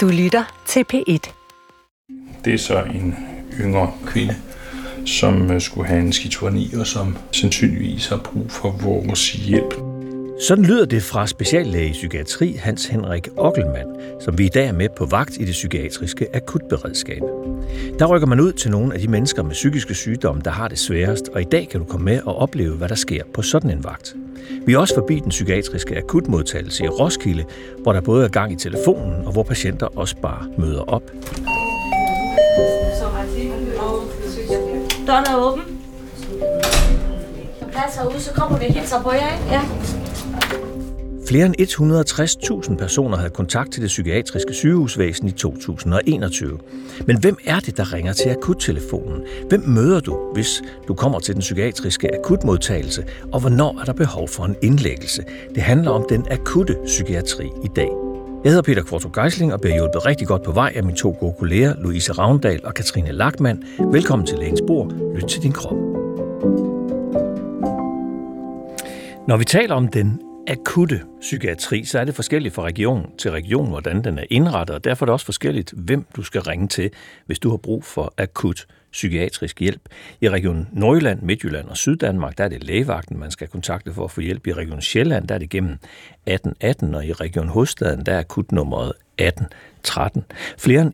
[0.00, 1.32] Du lytter til P1.
[2.44, 3.14] Det er så en
[3.60, 4.36] yngre kvinde,
[5.06, 9.74] som øh, skulle have en skizofreni, og som sandsynligvis har brug for vores hjælp.
[10.48, 14.72] Sådan lyder det fra speciallæge i psykiatri Hans Henrik Ockelmann, som vi i dag er
[14.72, 17.22] med på vagt i det psykiatriske akutberedskab.
[17.98, 20.78] Der rykker man ud til nogle af de mennesker med psykiske sygdomme, der har det
[20.78, 23.70] sværest, og i dag kan du komme med og opleve, hvad der sker på sådan
[23.70, 24.16] en vagt.
[24.66, 27.44] Vi er også forbi den psykiatriske akutmodtagelse i Roskilde,
[27.82, 31.02] hvor der både er gang i telefonen, og hvor patienter også bare møder op.
[35.06, 35.62] Døren er åben.
[37.72, 39.44] Plads herude, så kommer vi og hilser på jer, ikke?
[39.50, 39.60] Ja.
[41.30, 41.60] Flere end
[42.70, 46.58] 160.000 personer havde kontakt til det psykiatriske sygehusvæsen i 2021.
[47.06, 49.22] Men hvem er det, der ringer til akuttelefonen?
[49.48, 53.04] Hvem møder du, hvis du kommer til den psykiatriske akutmodtagelse?
[53.32, 55.24] Og hvornår er der behov for en indlæggelse?
[55.54, 57.90] Det handler om den akutte psykiatri i dag.
[58.44, 61.16] Jeg hedder Peter Kvartrup Geisling og bliver hjulpet rigtig godt på vej af mine to
[61.20, 63.64] gode kolleger, Louise Ravndal og Katrine Lackmann.
[63.92, 64.92] Velkommen til Lægens Bord.
[65.14, 65.76] Lyt til din krop.
[69.28, 70.20] Når vi taler om den
[70.50, 74.84] akutte psykiatri, så er det forskelligt fra region til region, hvordan den er indrettet, og
[74.84, 76.90] derfor er det også forskelligt, hvem du skal ringe til,
[77.26, 79.80] hvis du har brug for akut psykiatrisk hjælp.
[80.20, 84.10] I Region Nordjylland, Midtjylland og Syddanmark, der er det lægevagten, man skal kontakte for at
[84.10, 84.46] få hjælp.
[84.46, 88.92] I Region Sjælland, der er det gennem 1818, og i Region Hovedstaden, der er akutnummeret
[89.18, 90.24] 1813.
[90.58, 90.92] Flere end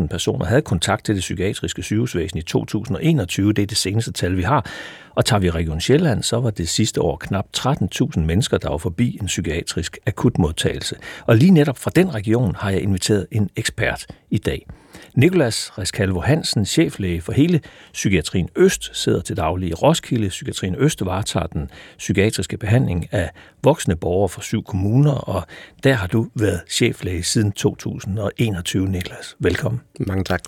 [0.00, 3.52] 160.000 personer havde kontakt til det psykiatriske sygehusvæsen i 2021.
[3.52, 4.66] Det er det seneste tal, vi har.
[5.14, 8.78] Og tager vi Region Sjælland, så var det sidste år knap 13.000 mennesker, der var
[8.78, 10.96] forbi en psykiatrisk akutmodtagelse.
[11.26, 14.66] Og lige netop fra den region har jeg inviteret en ekspert i dag.
[15.14, 17.60] Nikolas Reskalvo Hansen, cheflæge for hele
[17.92, 20.28] Psykiatrien Øst, sidder til daglig i Roskilde.
[20.28, 23.30] Psykiatrien Øst varetager den psykiatriske behandling af
[23.62, 25.46] voksne borgere fra syv kommuner, og
[25.84, 29.36] der har du været cheflæge siden 2021, Niklas.
[29.38, 29.80] Velkommen.
[30.00, 30.40] Mange tak.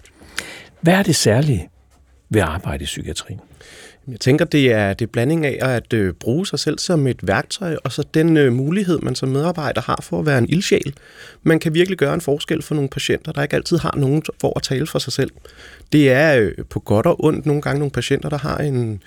[0.80, 1.68] Hvad er det særlige
[2.30, 3.40] ved at arbejde i psykiatrien?
[4.08, 7.26] Jeg tænker, det er det er blanding af at øh, bruge sig selv som et
[7.26, 10.94] værktøj, og så den øh, mulighed, man som medarbejder har for at være en ildsjæl.
[11.42, 14.52] Man kan virkelig gøre en forskel for nogle patienter, der ikke altid har nogen for
[14.56, 15.30] at tale for sig selv.
[15.92, 19.02] Det er øh, på godt og ondt nogle gange nogle patienter, der har en,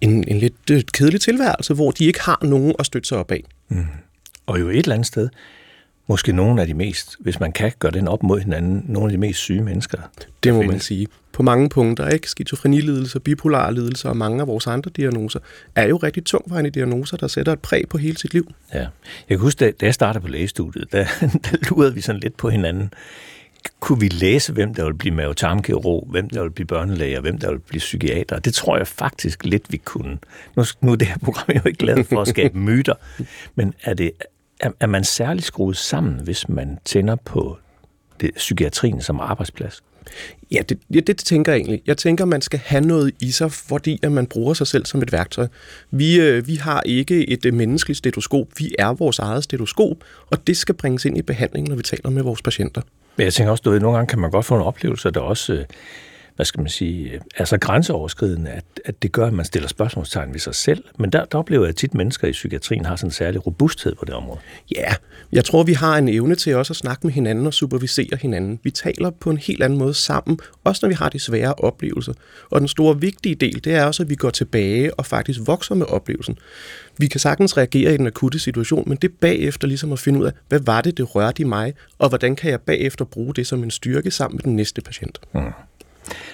[0.00, 3.32] en, en lidt øh, kedelig tilværelse, hvor de ikke har nogen at støtte sig op
[3.32, 3.44] af.
[3.68, 3.84] Mm.
[4.46, 5.28] Og jo et eller andet sted,
[6.10, 9.12] måske nogle af de mest, hvis man kan gøre den op mod hinanden, nogle af
[9.12, 9.98] de mest syge mennesker.
[10.42, 11.06] Det må man sige.
[11.32, 12.28] På mange punkter, ikke?
[12.28, 15.40] Skizofrenilidelser, bipolare lidelser og mange af vores andre diagnoser,
[15.74, 18.52] er jo rigtig tungvejende diagnoser, der sætter et præg på hele sit liv.
[18.74, 18.78] Ja.
[18.78, 18.88] Jeg
[19.28, 21.04] kan huske, da jeg startede på lægestudiet, der,
[21.44, 22.92] der lurede vi sådan lidt på hinanden.
[23.80, 27.38] Kunne vi læse, hvem der vil blive mavetarmkirurg, hvem der vil blive børnelæge, og hvem
[27.38, 28.38] der vil blive psykiater?
[28.38, 30.18] Det tror jeg faktisk lidt, vi kunne.
[30.56, 32.94] Nu, nu er det her program jo ikke lavet for at skabe myter,
[33.54, 34.12] men er, det,
[34.60, 37.58] er, er man særligt skruet sammen, hvis man tænder på
[38.20, 39.82] det, psykiatrien som arbejdsplads?
[40.52, 41.82] Ja, det, ja, det tænker jeg egentlig.
[41.86, 45.02] Jeg tænker, man skal have noget i sig, fordi at man bruger sig selv som
[45.02, 45.46] et værktøj.
[45.90, 48.46] Vi, øh, vi har ikke et øh, menneskeligt stetoskop.
[48.58, 49.96] Vi er vores eget stetoskop,
[50.30, 52.82] og det skal bringes ind i behandlingen, når vi taler med vores patienter.
[53.16, 55.52] Men jeg tænker også, at nogle gange kan man godt få en oplevelse, der også
[55.52, 55.64] øh,
[56.40, 60.32] hvad skal man sige, er så grænseoverskridende, at, at det gør, at man stiller spørgsmålstegn
[60.32, 60.84] ved sig selv.
[60.98, 63.94] Men der, der oplever jeg, at tit mennesker i psykiatrien har sådan en særlig robusthed
[63.94, 64.40] på det område.
[64.76, 64.94] Ja,
[65.32, 68.60] jeg tror, vi har en evne til også at snakke med hinanden og supervisere hinanden.
[68.62, 72.12] Vi taler på en helt anden måde sammen, også når vi har de svære oplevelser.
[72.50, 75.74] Og den store vigtige del, det er også, at vi går tilbage og faktisk vokser
[75.74, 76.38] med oplevelsen.
[76.98, 80.26] Vi kan sagtens reagere i den akutte situation, men det bagefter ligesom at finde ud
[80.26, 83.46] af, hvad var det, det rørte i mig, og hvordan kan jeg bagefter bruge det
[83.46, 85.20] som en styrke sammen med den næste patient.
[85.32, 85.52] Hmm.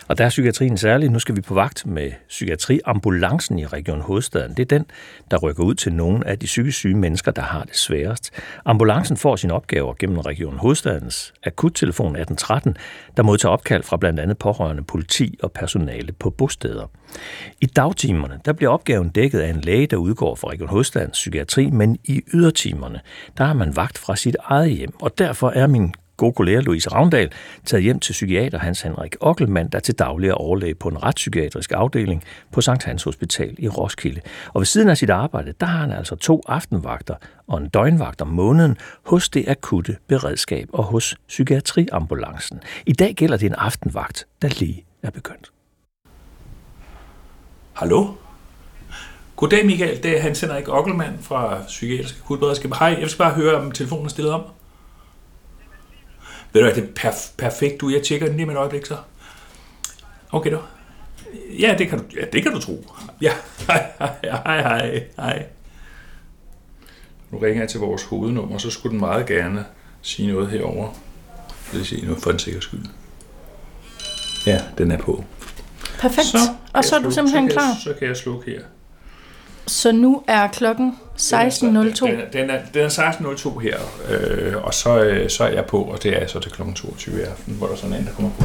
[0.08, 1.12] Og der er psykiatrien særligt.
[1.12, 4.50] Nu skal vi på vagt med psykiatriambulancen i Region Hovedstaden.
[4.50, 4.86] Det er den,
[5.30, 8.30] der rykker ud til nogle af de psykisk syge mennesker, der har det sværest.
[8.64, 12.76] Ambulancen får sine opgaver gennem Region Hovedstadens akuttelefon 1813,
[13.16, 16.90] der modtager opkald fra blandt andet pårørende politi og personale på bosteder.
[17.60, 21.70] I dagtimerne der bliver opgaven dækket af en læge, der udgår fra Region Hovedstadens psykiatri,
[21.70, 23.00] men i ydertimerne
[23.38, 26.88] der har man vagt fra sit eget hjem, og derfor er min gode kollega Louise
[26.88, 27.32] Ravndal
[27.64, 31.72] taget hjem til psykiater Hans Henrik Ockelmann, der til daglig er overlæge på en retspsykiatrisk
[31.72, 34.20] afdeling på Sankt Hans Hospital i Roskilde.
[34.54, 37.14] Og ved siden af sit arbejde, der har han altså to aftenvagter
[37.46, 42.60] og en døgnvagt om måneden hos det akutte beredskab og hos psykiatriambulancen.
[42.86, 45.52] I dag gælder det en aftenvagt, der lige er begyndt.
[47.72, 48.06] Hallo?
[49.36, 52.72] Goddag Michael, det er Hans Henrik Ockelmann fra Psykiatrisk Akutberedskab.
[52.78, 54.42] Hej, jeg skal bare høre, om telefonen er stillet om.
[56.56, 57.88] Ved du hvad, det er perf- perfekt, du.
[57.90, 58.96] Jeg tjekker den lige med et øjeblik, så.
[60.32, 60.58] Okay, du.
[61.58, 62.86] Ja, det kan du, ja, det kan du tro.
[63.20, 63.32] Ja,
[63.68, 63.86] hej,
[64.22, 65.46] hej, hej, hej.
[67.30, 69.64] Nu ringer jeg til vores hovednummer, så skulle den meget gerne
[70.02, 70.88] sige noget herover.
[71.70, 72.80] Det vil sige noget for en sikker skyld.
[74.46, 75.24] Ja, den er på.
[75.98, 76.26] Perfekt.
[76.32, 76.40] kan
[76.72, 77.68] og så er jeg du slukke- simpelthen så kan klar.
[77.68, 78.60] Jeg, så kan jeg slukke her.
[79.66, 81.26] Så nu er klokken 16.02.
[81.66, 83.78] Den er, den er, den er 16.02 her,
[84.08, 86.62] øh, og så, øh, så er jeg på, og det er så til kl.
[86.74, 88.44] 22 i aften, hvor der sådan en, der kommer på.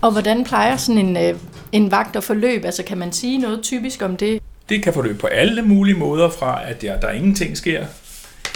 [0.00, 1.38] Og hvordan plejer sådan en, øh,
[1.72, 2.66] en vagt at forløbe?
[2.66, 4.42] Altså kan man sige noget typisk om det?
[4.68, 7.84] Det kan forløbe på alle mulige måder fra, at der, der ingenting sker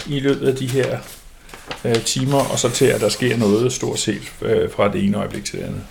[0.07, 0.97] i løbet af de her
[1.85, 5.17] øh, timer, og så til, at der sker noget stort set øh, fra det ene
[5.17, 5.81] øjeblik til det andet.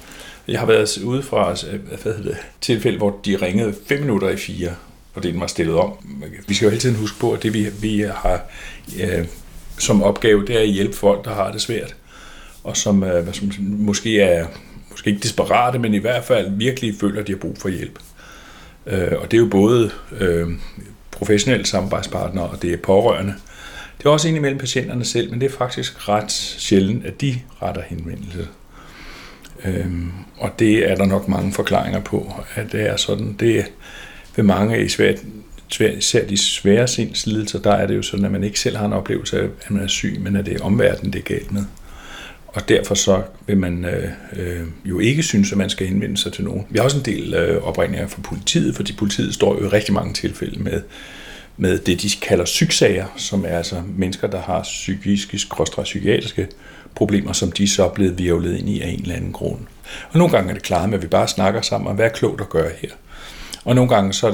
[0.48, 4.28] Jeg har været ude fra øh, hvad hedder det, tilfælde, hvor de ringede 5 minutter
[4.28, 4.70] i fire,
[5.16, 5.92] og det var stillet om.
[6.48, 8.40] Vi skal jo hele tiden huske på, at det vi, vi har
[9.00, 9.26] øh,
[9.78, 11.96] som opgave, det er at hjælpe folk, der har det svært,
[12.64, 14.46] og som, øh, hvad som måske er
[14.90, 17.98] måske ikke desperate, men i hvert fald virkelig føler, at de har brug for hjælp.
[18.86, 19.90] Øh, og det er jo både
[20.20, 20.48] øh,
[21.10, 23.34] professionelle samarbejdspartnere, og det er pårørende.
[23.98, 27.82] Det er også indimellem patienterne selv, men det er faktisk ret sjældent, at de retter
[27.82, 28.48] henvendelse.
[29.64, 33.36] Øhm, og det er der nok mange forklaringer på, at det er sådan.
[33.40, 33.64] Det er
[34.36, 35.24] ved mange i svært,
[35.80, 38.92] især de svære sindslidelser, der er det jo sådan, at man ikke selv har en
[38.92, 41.64] oplevelse af, at man er syg, men at det er omverdenen, det er galt med.
[42.46, 46.32] Og derfor så vil man øh, øh, jo ikke synes, at man skal henvende sig
[46.32, 46.66] til nogen.
[46.70, 49.94] Vi har også en del øh, opringninger fra politiet, fordi politiet står jo i rigtig
[49.94, 50.82] mange tilfælde med,
[51.56, 55.40] med det, de kalder sygsager, som er altså mennesker, der har psykiske,
[55.82, 56.48] psykiatriske
[56.94, 59.60] problemer, som de så er blevet virvlet ind i af en eller anden grund.
[60.10, 62.12] Og nogle gange er det klart med, at vi bare snakker sammen om, hvad er
[62.12, 62.90] klogt at gøre her.
[63.66, 64.32] Og nogle gange så er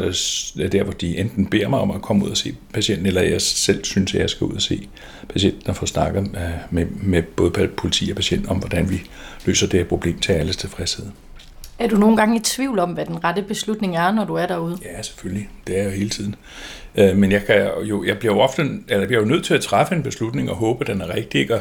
[0.56, 3.23] det der, hvor de enten beder mig om at komme ud og se patienten, eller
[3.23, 4.88] jeg selv synes, at jeg skal ud og se
[5.29, 9.02] patienten og få snakket øh, med, med både politi og patient om, hvordan vi
[9.44, 11.06] løser det her problem til alles tilfredshed.
[11.79, 14.46] Er du nogle gange i tvivl om, hvad den rette beslutning er, når du er
[14.46, 14.79] derude?
[14.84, 15.49] Ja, selvfølgelig.
[15.67, 16.35] Det er jeg jo hele tiden.
[16.94, 19.55] Øh, Men jeg, kan jo, jeg bliver jo ofte, eller jeg bliver jo nødt til
[19.55, 21.52] at træffe en beslutning og håbe, at den er rigtig.
[21.52, 21.61] Og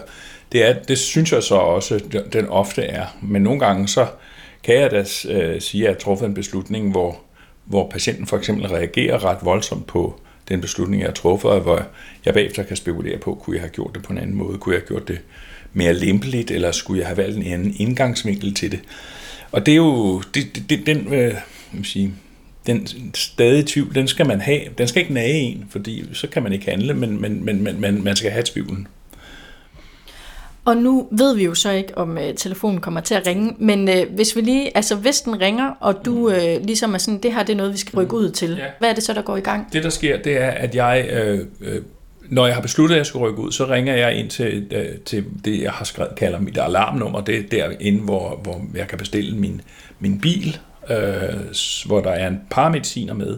[0.51, 1.99] det, er, det synes jeg så også,
[2.33, 3.05] den ofte er.
[3.21, 4.07] Men nogle gange så
[4.63, 7.19] kan jeg da øh, sige, at jeg har truffet en beslutning, hvor,
[7.71, 10.19] hvor patienten for eksempel reagerer ret voldsomt på
[10.49, 11.87] den beslutning, jeg har truffet, og hvor
[12.25, 14.57] jeg bagefter kan spekulere på, kunne jeg have gjort det på en anden måde?
[14.57, 15.19] Kunne jeg have gjort det
[15.73, 18.79] mere lempeligt, eller skulle jeg have valgt en anden indgangsvinkel til det?
[19.51, 21.35] Og det er jo, det, det, det, den, øh,
[21.73, 22.13] jeg sige,
[22.67, 24.61] den stadig tvivl, den skal man have.
[24.77, 27.81] Den skal ikke nage en, fordi så kan man ikke handle, men, men, men, men,
[27.81, 28.87] men man skal have tvivlen.
[30.65, 33.89] Og nu ved vi jo så ikke, om øh, telefonen kommer til at ringe, men
[33.89, 37.33] øh, hvis vi lige, altså hvis den ringer, og du øh, ligesom er sådan, det
[37.33, 38.65] her det er noget, vi skal rykke ud til, Ja.
[38.79, 39.73] hvad er det så, der går i gang?
[39.73, 41.81] Det, der sker, det er, at jeg, øh, øh,
[42.29, 44.85] når jeg har besluttet, at jeg skal rykke ud, så ringer jeg ind til, øh,
[45.05, 47.21] til det, jeg har skrevet, kalder mit alarmnummer.
[47.21, 49.61] Det er derinde, hvor, hvor jeg kan bestille min,
[49.99, 50.57] min bil,
[50.89, 50.97] øh,
[51.85, 53.37] hvor der er en paramediciner med,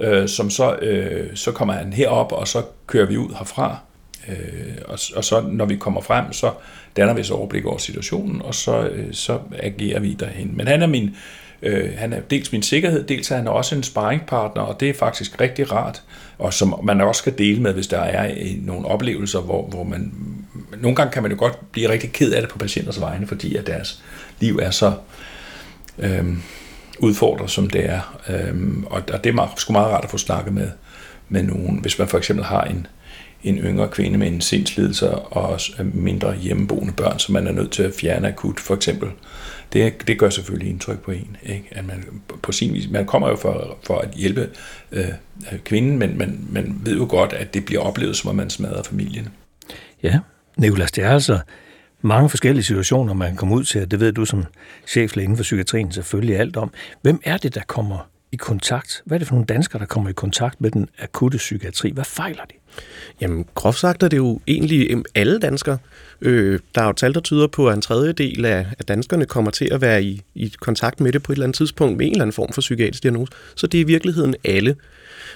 [0.00, 3.76] øh, som så, øh, så kommer han herop, og så kører vi ud herfra.
[4.28, 6.52] Øh, og, og så når vi kommer frem, så
[6.96, 10.56] danner vi så overblik over situationen, og så, øh, så agerer vi derhen.
[10.56, 11.16] Men han er min,
[11.62, 14.94] øh, han er dels min sikkerhed, dels er han også en sparringpartner, og det er
[14.94, 16.02] faktisk rigtig rart,
[16.38, 19.84] og som man også skal dele med, hvis der er øh, nogle oplevelser, hvor, hvor
[19.84, 20.12] man,
[20.80, 23.56] nogle gange kan man jo godt blive rigtig ked af det på patienters vegne, fordi
[23.56, 24.02] at deres
[24.40, 24.92] liv er så
[25.98, 26.36] øh,
[26.98, 28.20] udfordret, som det er.
[28.28, 28.54] Øh,
[28.86, 30.70] og, og det er meget, sgu meget rart at få snakket med,
[31.28, 31.78] med nogen.
[31.78, 32.86] Hvis man for eksempel har en,
[33.44, 37.52] en yngre kvinde med en sindslidelse og også øh, mindre hjemmeboende børn, som man er
[37.52, 39.08] nødt til at fjerne akut, for eksempel.
[39.72, 41.36] Det, det gør selvfølgelig indtryk på en.
[41.42, 41.68] Ikke?
[41.70, 42.04] At man,
[42.42, 44.48] på sin vis, man kommer jo for, for at hjælpe
[44.92, 45.08] øh,
[45.52, 48.50] øh kvinden, men man, man ved jo godt, at det bliver oplevet, som om man
[48.50, 49.28] smadrer familien.
[50.02, 50.18] Ja,
[50.56, 51.38] Nikolas, det er altså
[52.02, 54.44] mange forskellige situationer, man kommer ud til, og det ved du som
[54.86, 56.72] cheflæge inden for psykiatrien selvfølgelig alt om.
[57.02, 59.02] Hvem er det, der kommer i kontakt?
[59.04, 61.90] Hvad er det for nogle danskere, der kommer i kontakt med den akutte psykiatri?
[61.90, 62.54] Hvad fejler de?
[63.20, 65.78] Jamen, groft sagt er det jo egentlig em, alle danskere.
[66.20, 69.50] Øh, der er jo tal, der tyder på, at en tredjedel af, af danskerne kommer
[69.50, 72.12] til at være i, i kontakt med det på et eller andet tidspunkt med en
[72.12, 73.32] eller anden form for psykiatrisk diagnose.
[73.54, 74.76] Så det er i virkeligheden alle.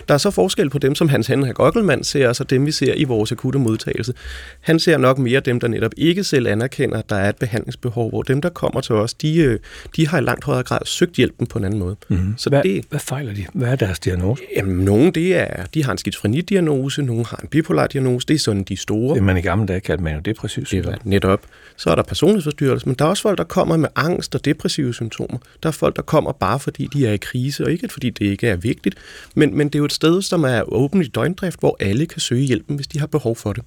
[0.08, 2.72] Der er så forskel på dem, som Hans Henrik Gokkelmann ser, og så dem, vi
[2.72, 4.12] ser i vores akutte modtagelse.
[4.60, 8.08] Han ser nok mere dem, der netop ikke selv anerkender, at der er et behandlingsbehov,
[8.08, 9.58] hvor dem, der kommer til os, de, øh,
[9.96, 11.96] de har i langt højere grad søgt hjælpen på en anden måde.
[12.08, 12.34] Mm.
[12.36, 13.46] Så Hvad, det, hvad fejler de?
[13.54, 14.42] Hvad er deres diagnose?
[14.56, 18.38] jamen, nogle det er, de har en skizofrenidiagnose, nogle har en bipolar diagnose, det er
[18.38, 19.14] sådan de store.
[19.14, 20.92] Det man i gamle dage kaldte manodepressiv Det sygdom.
[20.92, 21.40] er netop.
[21.76, 24.94] Så er der personlighedsforstyrrelser, men der er også folk, der kommer med angst og depressive
[24.94, 25.38] symptomer.
[25.62, 28.24] Der er folk, der kommer bare fordi de er i krise, og ikke fordi det
[28.24, 28.94] ikke er vigtigt.
[29.34, 32.20] Men, men det er jo et sted, som er åbent i døgndrift, hvor alle kan
[32.20, 33.62] søge hjælpen, hvis de har behov for det.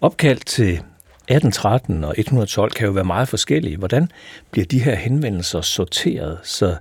[0.00, 3.76] Opkald til 1813 og 112 kan jo være meget forskellige.
[3.76, 4.10] Hvordan
[4.50, 6.76] bliver de her henvendelser sorteret, så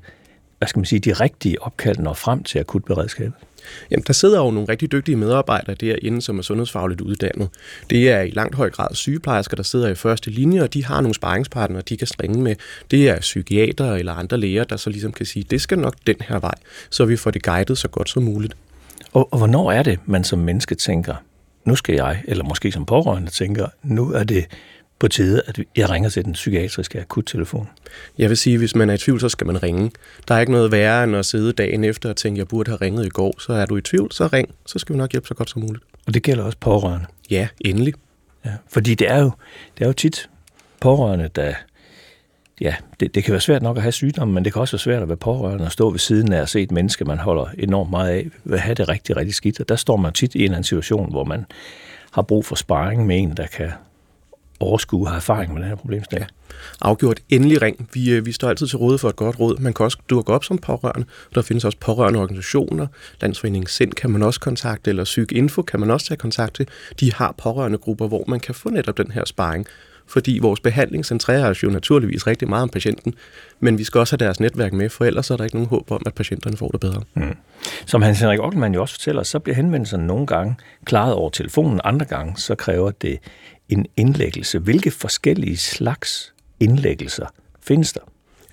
[0.58, 3.34] hvad skal man sige, de rigtige opkald når frem til akutberedskabet?
[3.92, 7.50] Jamen, der sidder jo nogle rigtig dygtige medarbejdere derinde, som er sundhedsfagligt uddannet.
[7.90, 11.02] Det er i langt høj grad sygeplejersker, der sidder i første linje, og de har
[11.02, 12.56] nogle sparringspartnere, de kan ringe med.
[12.92, 16.16] Det er psykiater eller andre læger, der så ligesom kan sige, det skal nok den
[16.20, 16.56] her vej,
[16.90, 18.54] så vi får det guidet så godt som muligt.
[19.14, 21.16] Og, og hvornår er det, man som menneske tænker,
[21.66, 24.46] nu skal jeg, eller måske som pårørende tænker, nu er det
[25.00, 27.70] på tide, at jeg ringer til den psykiatriske akuttelefon?
[28.18, 29.92] Jeg vil sige, at hvis man er i tvivl, så skal man ringe.
[30.28, 32.72] Der er ikke noget værre end at sidde dagen efter og tænke, at jeg burde
[32.72, 33.36] have ringet i går.
[33.40, 34.50] Så er du i tvivl, så ring.
[34.66, 35.84] Så skal vi nok hjælpe så godt som muligt.
[36.08, 37.06] Og det gælder også pårørende?
[37.30, 37.94] Ja, endelig.
[38.46, 39.32] Ja, fordi det er jo,
[39.78, 40.30] det er jo tit
[40.82, 41.54] pårørende, der...
[42.62, 44.80] Ja, det, det kan være svært nok at have sygdommen, men det kan også være
[44.80, 47.46] svært at være pårørende og stå ved siden af at se et menneske, man holder
[47.58, 49.60] enormt meget af, vil have det rigtig, rigtig skidt.
[49.60, 51.46] Og der står man tit i en eller anden situation, hvor man
[52.12, 53.72] har brug for sparring med en, der kan
[54.60, 56.30] overskue og har erfaring med den her problemstilling.
[56.30, 56.58] Ja.
[56.82, 57.90] Afgjort endelig ring.
[57.94, 59.58] Vi, øh, vi står altid til råd for et godt råd.
[59.60, 61.08] Man kan også dukke op som pårørende.
[61.36, 62.88] Der findes også pårørende organisationer.
[63.22, 66.68] Landsforeningen Sind kan man også kontakte, eller Psyk Info kan man også tage kontakt til.
[67.00, 69.68] De har pårørende grupper, hvor man kan få netop den her sparring.
[70.10, 73.14] Fordi vores behandling centrerer os jo naturligvis rigtig meget om patienten,
[73.60, 75.92] men vi skal også have deres netværk med, for ellers er der ikke nogen håb
[75.92, 77.02] om, at patienterne får det bedre.
[77.14, 77.38] Mm.
[77.86, 81.82] Som Hans Henrik Ockelmann jo også fortæller, så bliver henvendelserne nogle gange klaret over telefonen,
[81.84, 83.20] andre gange så kræver det
[83.70, 84.60] en indlæggelse.
[84.60, 87.28] Hvilke forskellige slags indlæggelser
[87.62, 88.02] findes der?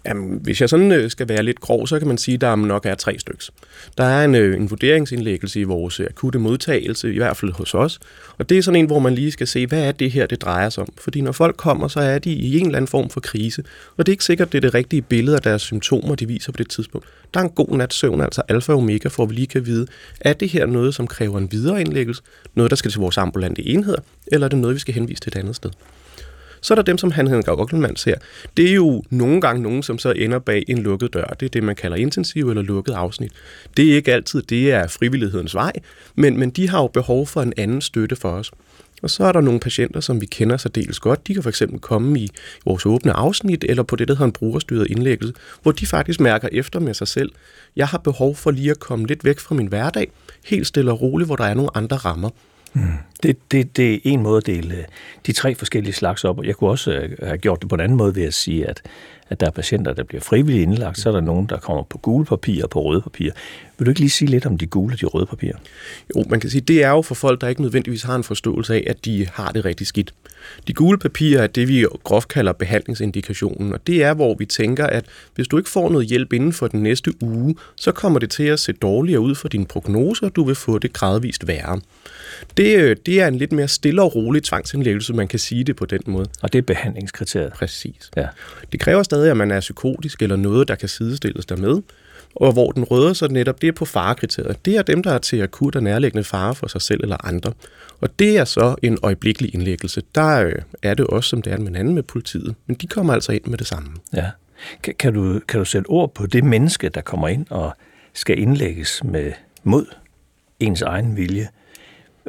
[0.06, 2.56] Jamen, hvis jeg sådan øh, skal være lidt grov, så kan man sige, at der
[2.56, 3.44] nok er tre stykker.
[3.98, 8.00] Der er en, øh, en vurderingsindlæggelse i vores akutte modtagelse, i hvert fald hos os.
[8.38, 10.42] Og det er sådan en, hvor man lige skal se, hvad er det her, det
[10.42, 10.88] drejer sig om.
[10.98, 13.64] Fordi når folk kommer, så er de i en eller anden form for krise.
[13.96, 16.52] Og det er ikke sikkert, det er det rigtige billede af deres symptomer, de viser
[16.52, 17.06] på det tidspunkt.
[17.34, 19.66] Der er en god nat søvn, altså alfa og omega, for at vi lige kan
[19.66, 19.86] vide,
[20.20, 22.22] er det her noget, som kræver en videre indlæggelse?
[22.54, 24.00] Noget, der skal til vores ambulante enheder?
[24.26, 25.70] Eller er det noget, vi skal henvise til et andet sted?
[26.64, 28.14] Så er der dem, som han Henrik Ockelmann ser.
[28.56, 31.24] Det er jo nogle gange nogen, som så ender bag en lukket dør.
[31.40, 33.32] Det er det, man kalder intensiv eller lukket afsnit.
[33.76, 35.72] Det er ikke altid, det er frivillighedens vej,
[36.14, 38.50] men, men de har jo behov for en anden støtte for os.
[39.02, 41.26] Og så er der nogle patienter, som vi kender så dels godt.
[41.26, 42.30] De kan fx komme i
[42.64, 46.48] vores åbne afsnit, eller på det, der hedder en brugerstyret indlæggelse, hvor de faktisk mærker
[46.52, 47.32] efter med sig selv.
[47.76, 50.10] Jeg har behov for lige at komme lidt væk fra min hverdag,
[50.44, 52.30] helt stille og roligt, hvor der er nogle andre rammer.
[52.74, 52.82] Mm.
[53.22, 54.84] Det, det, det er en måde at dele øh,
[55.26, 56.44] de tre forskellige slags op.
[56.44, 58.82] Jeg kunne også øh, have gjort det på en anden måde ved at sige, at,
[59.28, 61.98] at der er patienter, der bliver frivilligt indlagt, så er der nogen, der kommer på
[61.98, 63.30] gule papir og på røde papir.
[63.78, 65.56] Vil du ikke lige sige lidt om de gule og de røde papirer?
[66.16, 68.74] Jo, man kan sige, det er jo for folk, der ikke nødvendigvis har en forståelse
[68.74, 70.14] af, at de har det rigtig skidt.
[70.68, 74.86] De gule papirer er det, vi groft kalder behandlingsindikationen, og det er, hvor vi tænker,
[74.86, 75.04] at
[75.34, 78.42] hvis du ikke får noget hjælp inden for den næste uge, så kommer det til
[78.42, 81.80] at se dårligere ud for dine prognoser, og du vil få det gradvist værre.
[82.56, 85.76] Det, øh, det er en lidt mere stille og rolig tvangsindlæggelse, man kan sige det
[85.76, 86.28] på den måde.
[86.42, 87.52] Og det er behandlingskriteriet?
[87.52, 88.10] Præcis.
[88.16, 88.26] Ja.
[88.72, 91.82] Det kræver stadig, at man er psykotisk eller noget, der kan sidestilles dermed.
[92.36, 94.64] Og hvor den røde så netop, det er på farekriteriet.
[94.64, 97.52] Det er dem, der er til akut og nærliggende fare for sig selv eller andre.
[98.00, 100.02] Og det er så en øjeblikkelig indlæggelse.
[100.14, 100.52] Der øh,
[100.82, 102.54] er det også, som det er med anden med politiet.
[102.66, 103.88] Men de kommer altså ind med det samme.
[104.14, 104.30] Ja.
[104.82, 107.72] Kan, kan, du, kan du sætte ord på det menneske, der kommer ind og
[108.12, 109.32] skal indlægges med
[109.64, 109.86] mod
[110.60, 111.48] ens egen vilje?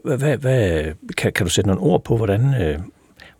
[0.03, 0.83] Hvad, hvad,
[1.17, 2.79] kan, kan du sætte nogle ord på, hvordan, øh,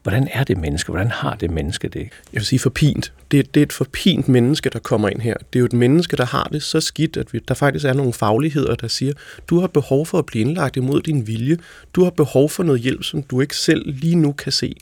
[0.06, 0.92] hvordan er det menneske?
[0.92, 2.02] Hvordan har det menneske det?
[2.02, 3.14] Jeg vil sige forpint.
[3.32, 5.34] Det, det er et forpint menneske, der kommer ind her.
[5.34, 7.94] Det er jo et menneske, der har det så skidt, at vi, der faktisk er
[7.94, 9.14] nogle fagligheder, der siger,
[9.50, 11.58] du har behov for at blive indlagt imod din vilje.
[11.94, 14.76] Du har behov for noget hjælp, som du ikke selv lige nu kan se.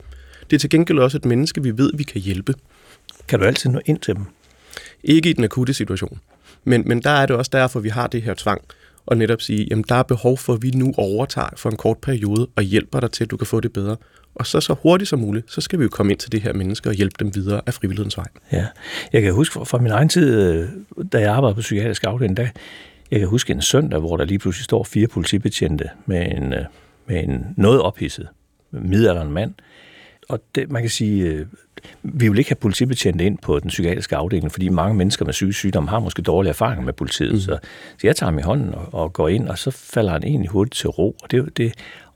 [0.50, 2.54] Det er til gengæld også et menneske, vi ved, vi kan hjælpe.
[3.28, 4.26] Kan du altid nå ind til dem?
[5.04, 6.20] Ikke i den akutte situation.
[6.64, 8.62] Men, men der er det også derfor, vi har det her tvang
[9.06, 11.98] og netop sige, jamen der er behov for, at vi nu overtager for en kort
[11.98, 13.98] periode og hjælper dig til, at du kan få det bedre.
[14.36, 16.54] Og så så hurtigt som muligt, så skal vi jo komme ind til det her
[16.54, 18.28] mennesker og hjælpe dem videre af frivillighedens vej.
[18.52, 18.66] Ja,
[19.14, 20.68] jeg kan huske fra min egen tid, øh,
[21.12, 22.48] da jeg arbejdede på psykiatrisk afdeling, der,
[23.12, 26.66] jeg kan huske en søndag, hvor der lige pludselig står fire politibetjente med en, øh,
[27.08, 28.28] med en noget ophidset
[28.72, 29.54] midalderen mand.
[30.30, 31.46] Og det, man kan sige, øh,
[32.04, 35.60] vi vil ikke have politibetjente ind på den psykiatriske afdeling, fordi mange mennesker med psykisk
[35.60, 37.34] sygdom har måske dårlige erfaringer med politiet.
[37.34, 37.40] Mm.
[37.40, 37.58] Så,
[37.98, 40.50] så jeg tager ham i hånden og, og går ind, og så falder han egentlig
[40.50, 41.16] hurtigt til ro.
[41.24, 41.74] Og det, det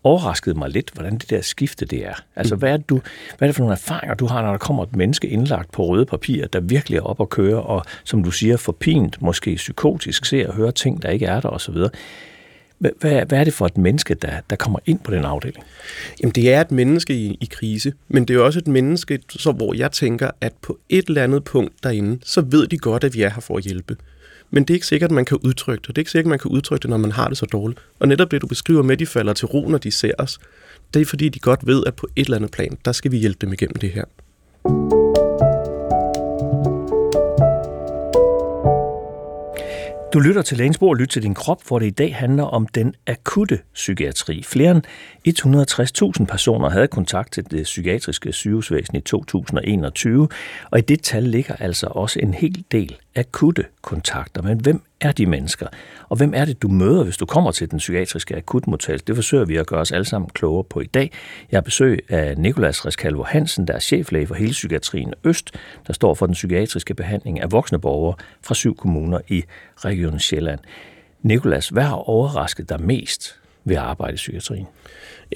[0.07, 2.13] overraskede mig lidt, hvordan det der skifte det er.
[2.35, 2.59] Altså, mm.
[2.59, 3.01] hvad, er det, du,
[3.37, 5.85] hvad er det for nogle erfaringer, du har, når der kommer et menneske indlagt på
[5.85, 10.25] røde papir, der virkelig er op at køre, og som du siger, forpint, måske psykotisk,
[10.25, 11.75] ser og hører ting, der ikke er der osv.,
[12.79, 12.91] hvad,
[13.25, 15.63] hvad er det for et menneske, der, der kommer ind på den afdeling?
[16.21, 19.51] Jamen, det er et menneske i, i krise, men det er også et menneske, så,
[19.51, 23.13] hvor jeg tænker, at på et eller andet punkt derinde, så ved de godt, at
[23.13, 23.95] vi er her for at hjælpe.
[24.49, 25.87] Men det er ikke sikkert, at man kan udtrykke det.
[25.87, 27.79] Det er ikke sikkert, at man kan udtrykke det, når man har det så dårligt.
[27.99, 30.39] Og netop det, du beskriver med, at de falder til ro, når de ser os,
[30.93, 33.17] det er fordi, de godt ved, at på et eller andet plan, der skal vi
[33.17, 34.03] hjælpe dem igennem det her.
[40.13, 42.95] Du lytter til Lægensborg lyt til din krop, hvor det i dag handler om den
[43.07, 44.43] akutte psykiatri.
[44.43, 50.29] Flere end 160.000 personer havde kontakt til det psykiatriske sygehusvæsen i 2021,
[50.71, 54.41] og i det tal ligger altså også en hel del akutte kontakter.
[54.41, 55.67] Men hvem er de mennesker?
[56.09, 59.05] Og hvem er det, du møder, hvis du kommer til den psykiatriske akutmodtagelse?
[59.05, 61.11] Det forsøger vi at gøre os alle sammen klogere på i dag.
[61.51, 65.51] Jeg har besøg af Nikolas Reskalvo Hansen, der er cheflæge for hele psykiatrien Øst,
[65.87, 69.43] der står for den psykiatriske behandling af voksne borgere fra syv kommuner i
[69.77, 70.59] Region Sjælland.
[71.21, 74.67] Nikolas, hvad har overrasket dig mest ved at arbejde i psykiatrien?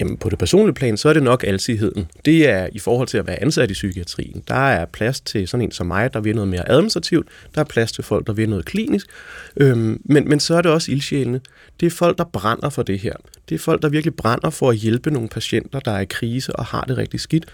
[0.00, 2.06] Jamen, på det personlige plan, så er det nok alsidigheden.
[2.24, 4.42] Det er i forhold til at være ansat i psykiatrien.
[4.48, 7.28] Der er plads til sådan en som mig, der vil noget mere administrativt.
[7.54, 9.06] Der er plads til folk, der vil noget klinisk.
[9.56, 11.40] Øhm, men, men så er det også ildsjælene.
[11.80, 13.14] Det er folk, der brænder for det her.
[13.48, 16.56] Det er folk, der virkelig brænder for at hjælpe nogle patienter, der er i krise
[16.56, 17.46] og har det rigtig skidt.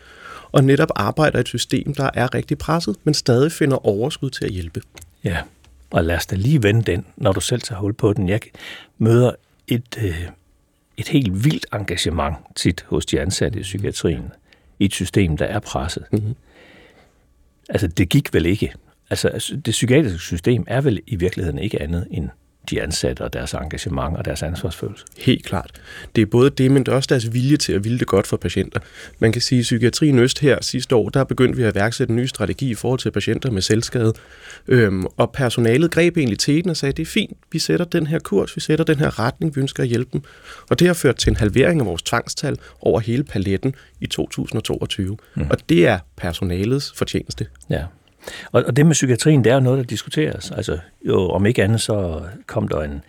[0.53, 4.45] Og netop arbejder i et system, der er rigtig presset, men stadig finder overskud til
[4.45, 4.81] at hjælpe.
[5.25, 5.37] Ja,
[5.91, 8.29] og lad os da lige vende den, når du selv tager hul på den.
[8.29, 8.41] Jeg
[8.99, 9.33] møder
[9.69, 10.29] et, øh,
[10.99, 14.33] et helt vildt engagement tit hos de ansatte i psykiatrien
[14.79, 16.05] i et system, der er presset.
[16.13, 16.35] Mm-hmm.
[17.69, 18.75] Altså, det gik vel ikke.
[19.11, 22.29] Altså, det psykiatriske system er vel i virkeligheden ikke andet end
[22.71, 25.05] de ansatte og deres engagement og deres ansvarsfølelse.
[25.19, 25.71] Helt klart.
[26.17, 28.27] Det er både det, men det er også deres vilje til at ville det godt
[28.27, 28.81] for patienter.
[29.19, 32.17] Man kan sige, at Psykiatrien Øst her sidste år, der begyndte vi at værksætte en
[32.17, 34.13] ny strategi i forhold til patienter med selvskade.
[34.69, 38.07] Øhm, og personalet greb egentlig til den og sagde, det er fint, vi sætter den
[38.07, 40.23] her kurs, vi sætter den her retning, vi ønsker at hjælpe dem.
[40.71, 45.17] Og det har ført til en halvering af vores tvangstal over hele paletten i 2022.
[45.35, 45.47] Mm.
[45.51, 47.47] Og det er personalets fortjeneste.
[47.71, 47.85] Ja,
[48.53, 50.51] og, og det med psykiatrien, det er jo noget, der diskuteres.
[50.51, 53.03] Altså, jo, om ikke andet, så kom der en,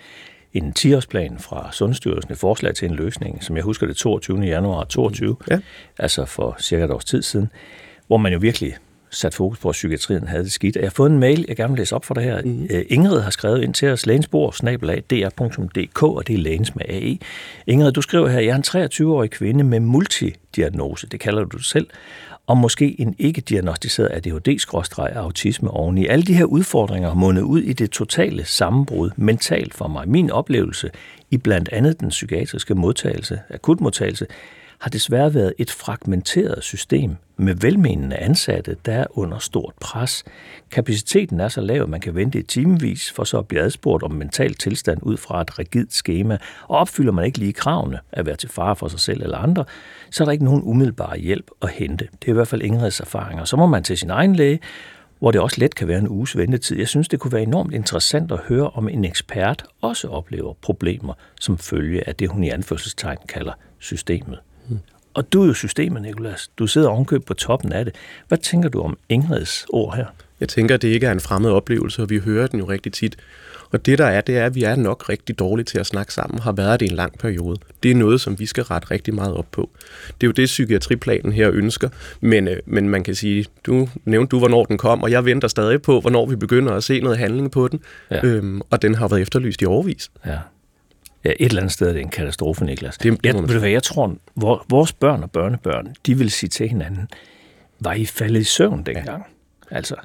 [0.53, 4.39] en 10-årsplan fra Sundhedsstyrelsen, et forslag til en løsning, som jeg husker det 22.
[4.39, 5.59] januar 22, ja.
[5.99, 7.51] altså for cirka et års tid siden,
[8.07, 8.75] hvor man jo virkelig
[9.11, 10.75] sat fokus på, at psykiatrien havde det skidt.
[10.75, 12.41] Jeg har fået en mail, jeg gerne vil læse op for det her.
[12.41, 12.67] Mm.
[12.89, 14.53] Ingrid har skrevet ind til os, lægensbord,
[15.09, 17.17] dr.dk, og det er lægens med AE.
[17.67, 21.87] Ingrid, du skriver her, jeg er en 23-årig kvinde med multidiagnose, det kalder du selv,
[22.49, 26.07] og måske en ikke-diagnostiseret ADHD-autisme oveni.
[26.07, 30.09] Alle de her udfordringer har mundet ud i det totale sammenbrud mentalt for mig.
[30.09, 30.91] Min oplevelse
[31.31, 34.25] i blandt andet den psykiatriske modtagelse, akutmodtagelse,
[34.79, 40.23] har desværre været et fragmenteret system med velmenende ansatte, der er under stort pres.
[40.71, 44.03] Kapaciteten er så lav, at man kan vente i timevis for så at blive adspurgt
[44.03, 46.37] om mental tilstand ud fra et rigidt schema,
[46.67, 49.65] og opfylder man ikke lige kravene at være til fare for sig selv eller andre,
[50.11, 52.07] så er der ikke nogen umiddelbar hjælp at hente.
[52.21, 53.45] Det er i hvert fald Ingrids erfaringer.
[53.45, 54.59] Så må man til sin egen læge,
[55.19, 56.77] hvor det også let kan være en uges ventetid.
[56.77, 61.13] Jeg synes, det kunne være enormt interessant at høre, om en ekspert også oplever problemer
[61.41, 64.39] som følge af det, hun i anførselstegn kalder systemet.
[65.13, 66.51] Og du er jo systemet, Nikolas.
[66.57, 67.95] Du sidder ovenkøb på toppen af det.
[68.27, 70.05] Hvad tænker du om Ingrids ord her?
[70.39, 72.93] Jeg tænker, at det ikke er en fremmed oplevelse, og vi hører den jo rigtig
[72.93, 73.17] tit.
[73.71, 76.13] Og det der er, det er, at vi er nok rigtig dårlige til at snakke
[76.13, 77.59] sammen, har været det i en lang periode.
[77.83, 79.69] Det er noget, som vi skal rette rigtig meget op på.
[80.07, 81.89] Det er jo det, psykiatriplanen her ønsker,
[82.21, 85.47] men, øh, men man kan sige, du nævnte du, hvornår den kom, og jeg venter
[85.47, 87.79] stadig på, hvornår vi begynder at se noget handling på den,
[88.11, 88.25] ja.
[88.25, 90.11] øhm, og den har været efterlyst i overvis.
[90.25, 90.37] Ja.
[91.23, 92.97] Ja, et eller andet sted er det en katastrofe, Niklas.
[92.97, 94.15] Det, jeg, ved du hvad, jeg tror,
[94.69, 97.07] vores børn og børnebørn, de vil sige til hinanden,
[97.79, 99.07] var I faldet i søvn dengang?
[99.07, 99.75] Ja.
[99.75, 99.95] Altså,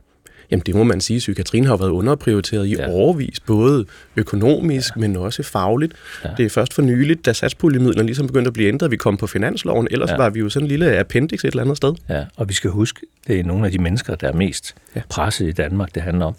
[0.55, 2.88] Jamen det må man sige, psykiatrien har været underprioriteret i ja.
[2.88, 3.85] overvis, både
[4.17, 5.01] økonomisk, ja.
[5.01, 5.93] men også fagligt.
[6.25, 6.31] Ja.
[6.37, 9.27] Det er først for nyligt, da satspuljemidlerne ligesom begyndte at blive ændret, vi kom på
[9.27, 10.17] finansloven, ellers ja.
[10.17, 11.95] var vi jo sådan en lille appendix et eller andet sted.
[12.09, 15.01] Ja, og vi skal huske, det er nogle af de mennesker, der er mest ja.
[15.09, 16.35] presset i Danmark, det handler om.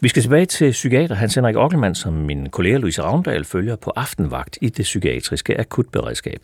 [0.00, 3.92] Vi skal tilbage til psykiater Hans Henrik Ockelmann, som min kollega Louise Ravndal følger på
[3.96, 6.40] aftenvagt i det psykiatriske akutberedskab.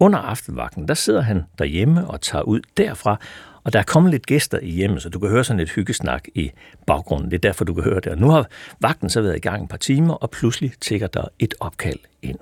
[0.00, 3.20] Under aftenvagten, der sidder han derhjemme og tager ud derfra
[3.68, 6.24] og der er kommet lidt gæster i hjemmet, så du kan høre sådan et hyggesnak
[6.34, 6.50] i
[6.86, 7.30] baggrunden.
[7.30, 8.06] Det er derfor, du kan høre det.
[8.06, 8.46] Og nu har
[8.80, 12.38] vagten så været i gang et par timer, og pludselig tigger der et opkald ind.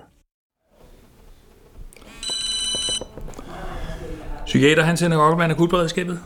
[4.45, 6.19] Psykiater Hans Henrik Ockermann, akutberedskabet.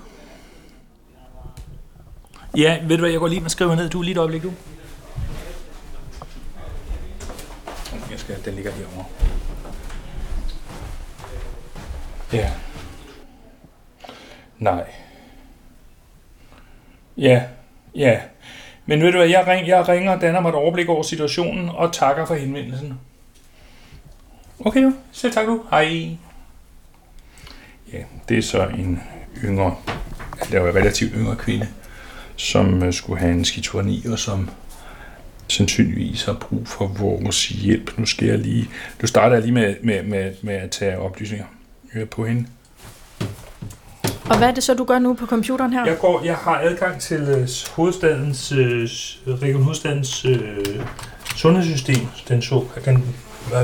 [2.57, 3.89] Ja, ved du hvad, jeg går lige og skriver ned.
[3.89, 4.53] Du er lige et øjeblik, du.
[8.11, 9.05] Jeg skal, den ligger herovre.
[12.33, 12.51] Ja.
[14.61, 14.83] Nej.
[17.17, 17.43] Ja,
[17.95, 18.19] ja.
[18.85, 21.69] Men ved du hvad, jeg, ring, jeg ringer og danner mig et overblik over situationen
[21.69, 22.99] og takker for henvendelsen.
[24.59, 25.63] Okay jo, selv tak du.
[25.69, 26.17] Hej.
[27.93, 29.01] Ja, det er så en
[29.43, 29.75] yngre,
[30.51, 31.67] der var en relativt yngre kvinde,
[32.35, 34.49] som øh, skulle have en skizofreni, og som
[35.47, 37.97] sandsynligvis har brug for vores hjælp.
[37.97, 38.69] Nu skal jeg lige,
[39.01, 41.45] du starter lige med, med, med, med at tage oplysninger
[41.95, 42.47] øh, på hende.
[44.31, 45.85] Og hvad er det så, du gør nu på computeren her?
[45.85, 48.59] Jeg, går, jeg har adgang til uh, hovedstadens, uh,
[49.41, 50.31] Region Hovedstadens uh,
[51.35, 53.15] sundhedssystem, den så, den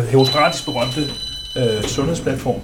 [0.09, 1.01] herostratisk berømte
[1.57, 2.61] øh, sundhedsplatform.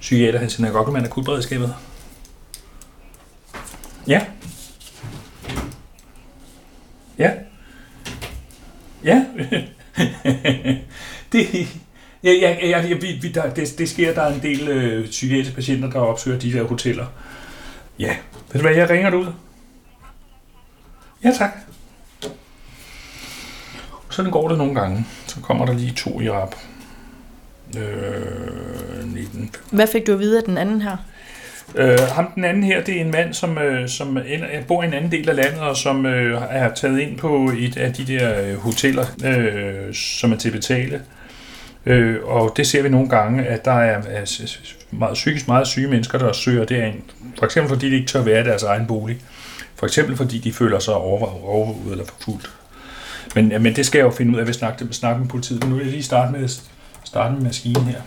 [0.00, 1.74] Psykiater Hans Henrik Ockelmann akutberedskabet.
[4.06, 4.22] Ja.
[7.18, 7.30] Ja.
[9.04, 9.24] Ja.
[11.32, 11.68] det,
[12.26, 15.08] ja, ja, ja, ja vi, vi, der, det, det sker, der er en del øh,
[15.08, 17.06] psykiatriske patienter, der opsøger de der hoteller.
[17.98, 18.16] Ja.
[18.52, 19.26] Ved du hvad, jeg ringer ud.
[21.24, 21.50] Ja, tak.
[24.10, 25.06] Sådan går det nogle gange.
[25.26, 26.54] Så kommer der lige to i rap.
[27.78, 29.50] Øh, 19.
[29.70, 30.96] Hvad fik du at vide af den anden her?
[31.74, 34.86] Øh, ham den anden her, det er en mand, som, øh, som ender, bor i
[34.86, 38.06] en anden del af landet, og som øh, er taget ind på et af de
[38.06, 40.94] der øh, hoteller, øh, som er til at betale.
[40.94, 41.00] Øh,
[41.86, 44.02] Øh, og det ser vi nogle gange, at der er,
[44.90, 47.02] meget, psykisk meget syge mennesker, der søger derind.
[47.38, 49.18] For eksempel fordi de ikke tør være i deres egen bolig.
[49.76, 52.50] For eksempel fordi de føler sig overvåget eller forfulgt.
[53.34, 55.28] Men, ja, men det skal jeg jo finde ud af, hvis jeg snakke, snakke med
[55.28, 55.60] politiet.
[55.60, 56.48] Men nu vil jeg lige starte med,
[57.04, 58.00] starte med maskinen her.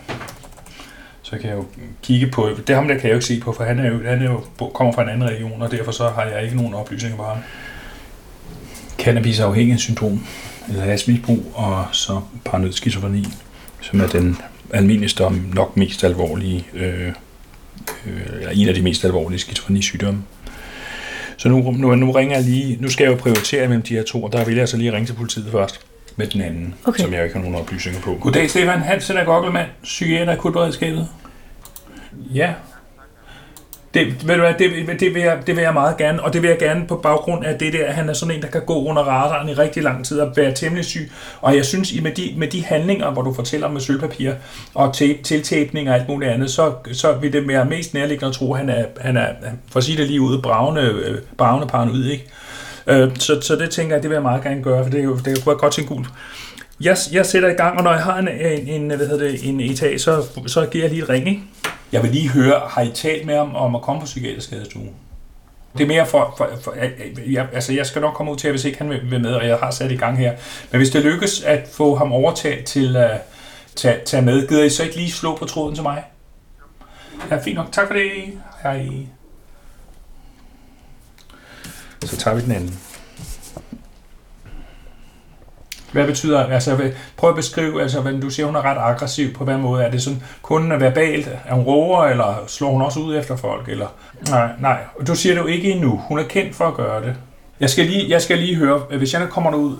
[1.22, 1.64] Så kan jeg jo
[2.02, 4.04] kigge på, det ham der kan jeg jo ikke se på, for han, er jo,
[4.04, 6.74] han er jo, kommer fra en anden region, og derfor så har jeg ikke nogen
[6.74, 7.36] oplysninger på ham.
[8.98, 9.40] Cannabis
[9.76, 10.26] syndrom,
[10.68, 13.26] eller hashmisbrug, og så paranoid skizofreni,
[13.80, 14.38] som er den
[14.70, 17.12] almindeligste og nok mest alvorlige, øh, øh,
[18.34, 20.22] eller en af de mest alvorlige skizofreni-sygdomme.
[21.36, 24.02] Så nu, nu, nu ringer jeg lige, nu skal jeg jo prioritere mellem de her
[24.02, 25.80] to, og der vil jeg så lige ringe til politiet først
[26.16, 27.02] med den anden, okay.
[27.02, 28.18] som jeg ikke har nogen oplysninger på.
[28.20, 31.08] Goddag, Stefan Hansen af Gokkelmann, psykiater akutberedskabet.
[32.34, 32.52] Ja.
[33.94, 36.42] Det, ved du hvad, det, det, vil jeg, det vil jeg meget gerne, og det
[36.42, 38.62] vil jeg gerne på baggrund af det der, at han er sådan en, der kan
[38.66, 41.10] gå under radaren i rigtig lang tid og være temmelig syg.
[41.40, 44.32] Og jeg synes, med de, med de handlinger, hvor du fortæller med sølvpapir
[44.74, 48.34] og tape, tiltæbning og alt muligt andet, så, så vil det være mest nærliggende at
[48.34, 49.26] tro, at han er, han er
[49.70, 52.26] for at sige det lige ud, bravende, øh, bravende paranoid, ikke?
[52.86, 55.04] Øh, så, så det tænker jeg, det vil jeg meget gerne gøre, for det er
[55.04, 56.06] jo, det er jo godt til gult.
[56.80, 59.48] Jeg, jeg sætter i gang, og når jeg har en, en, en, hvad hedder det,
[59.48, 61.42] en etage, så, så giver jeg lige et ring, ikke?
[61.92, 64.88] Jeg vil lige høre, har I talt med ham om at komme på psykiatrisk skadestue?
[65.72, 66.74] Det er mere for, for, for
[67.26, 69.46] jeg, altså jeg skal nok komme ud til, hvis ikke han vil, vil med, og
[69.46, 70.36] jeg har sat i gang her.
[70.70, 73.16] Men hvis det lykkes at få ham overtaget til øh, at uh,
[73.76, 76.04] tage, tage med, gider I så ikke lige slå på tråden til mig?
[77.30, 77.72] Ja, fint nok.
[77.72, 78.10] Tak for det.
[78.62, 78.88] Hej.
[82.04, 82.89] Så tager vi den anden.
[85.92, 89.44] Hvad betyder, altså prøv at beskrive, altså hvad du siger, hun er ret aggressiv, på
[89.44, 89.84] hvad måde?
[89.84, 93.68] Er det sådan kun verbalt, er hun roer, eller slår hun også ud efter folk?
[93.68, 93.86] Eller?
[94.28, 95.96] Nej, nej, du siger det jo ikke endnu.
[96.08, 97.16] Hun er kendt for at gøre det.
[97.60, 99.76] Jeg skal lige, jeg skal lige høre, hvis jeg kommer derud,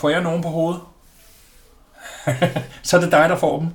[0.00, 0.80] får jeg nogen på hovedet?
[2.82, 3.68] så er det dig, der får dem?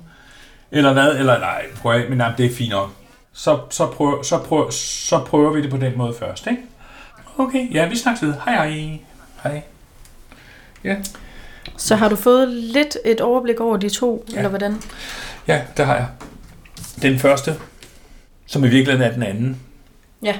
[0.70, 1.16] Eller hvad?
[1.16, 2.90] Eller nej, prøv at, men nej, det er fint nok.
[3.32, 6.62] Så, så, prøv, så, prøv, så prøver vi det på den måde først, ikke?
[7.38, 8.34] Okay, ja, vi snakkes ved.
[8.44, 8.98] Hej, hej.
[9.42, 9.62] Hej.
[10.84, 10.96] Ja.
[11.76, 14.36] Så har du fået lidt et overblik over de to, ja.
[14.36, 14.76] eller hvordan?
[15.48, 16.06] Ja, det har jeg.
[17.02, 17.54] Den første,
[18.46, 19.60] som i virkeligheden er den anden.
[20.22, 20.34] Ja.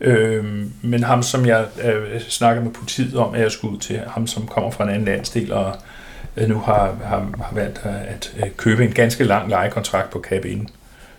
[0.00, 4.00] Øhm, men ham, som jeg øh, snakker med politiet om, at jeg skulle ud til,
[4.06, 5.76] ham som kommer fra en anden landsdel, og
[6.36, 10.20] øh, nu har, har, har valgt at, at øh, købe en ganske lang lejekontrakt på
[10.20, 10.68] cabinen,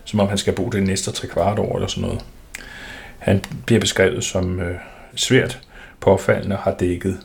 [0.04, 2.24] som om han skal bo det næste tre kvart år eller sådan noget.
[3.18, 4.76] Han bliver beskrevet som øh,
[5.14, 5.60] svært
[6.00, 7.18] påfaldende har dækket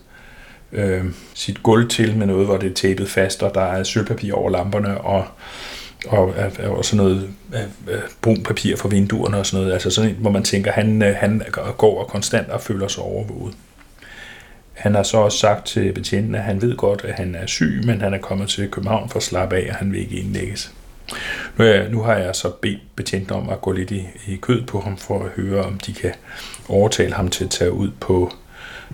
[0.72, 4.34] øh, sit gulv til med noget, hvor det er tapet fast, og der er sølvpapir
[4.34, 5.26] over lamperne, og,
[6.08, 6.34] og,
[6.66, 9.74] og sådan noget øh, øh brun papir for vinduerne og sådan noget.
[9.74, 11.42] Altså sådan hvor man tænker, han, øh, han
[11.78, 13.56] går og konstant og føler sig overvåget.
[14.74, 17.82] Han har så også sagt til betjenten, at han ved godt, at han er syg,
[17.86, 20.74] men han er kommet til København for at slappe af, og han vil ikke indlægges.
[21.58, 24.62] Nu, er, nu har jeg så bedt betjenten om at gå lidt i, i kød
[24.62, 26.14] på ham, for at høre, om de kan
[26.70, 28.34] overtale ham til at tage ud på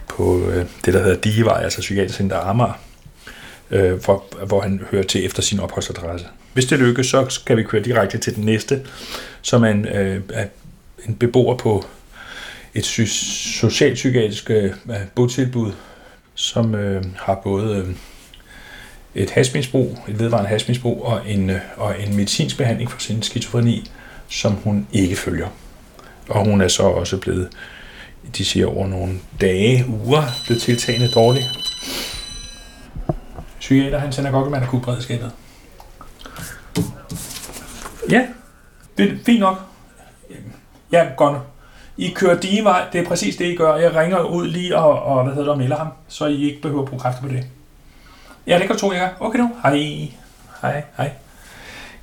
[0.07, 2.79] på øh, det, der hedder Digevej, altså Psykiatrisk Center Amager,
[3.71, 6.27] øh, hvor, hvor han hører til efter sin opholdsadresse.
[6.53, 8.81] Hvis det lykkes, så skal vi køre direkte til den næste,
[9.41, 10.45] som er en, øh, er
[11.07, 11.85] en beboer på
[12.73, 14.71] et socialpsykiatrisk øh,
[15.15, 15.71] botilbud,
[16.35, 17.95] som øh, har både øh,
[19.15, 23.91] et hasmisbrug, et vedvarende hasmisbrug og en, øh, og en medicinsk behandling for sin skizofreni,
[24.29, 25.47] som hun ikke følger.
[26.29, 27.49] Og hun er så også blevet
[28.37, 31.45] de siger over nogle dage, uger, blev tiltagende dårligt.
[33.59, 35.31] Psykiater, han sender gokkemand af beredskabet.
[38.09, 38.27] Ja,
[38.97, 39.61] det er fint nok.
[40.91, 41.41] Ja, godt.
[41.97, 43.75] I kører digevej, det er præcis det, I gør.
[43.75, 46.61] Jeg ringer ud lige og, og hvad hedder det, og melder ham, så I ikke
[46.61, 47.47] behøver at bruge kræfter på det.
[48.47, 49.25] Ja, det kan du tro, jeg gør.
[49.27, 49.51] Okay nu.
[49.63, 49.77] Hej.
[50.61, 51.11] Hej, hej.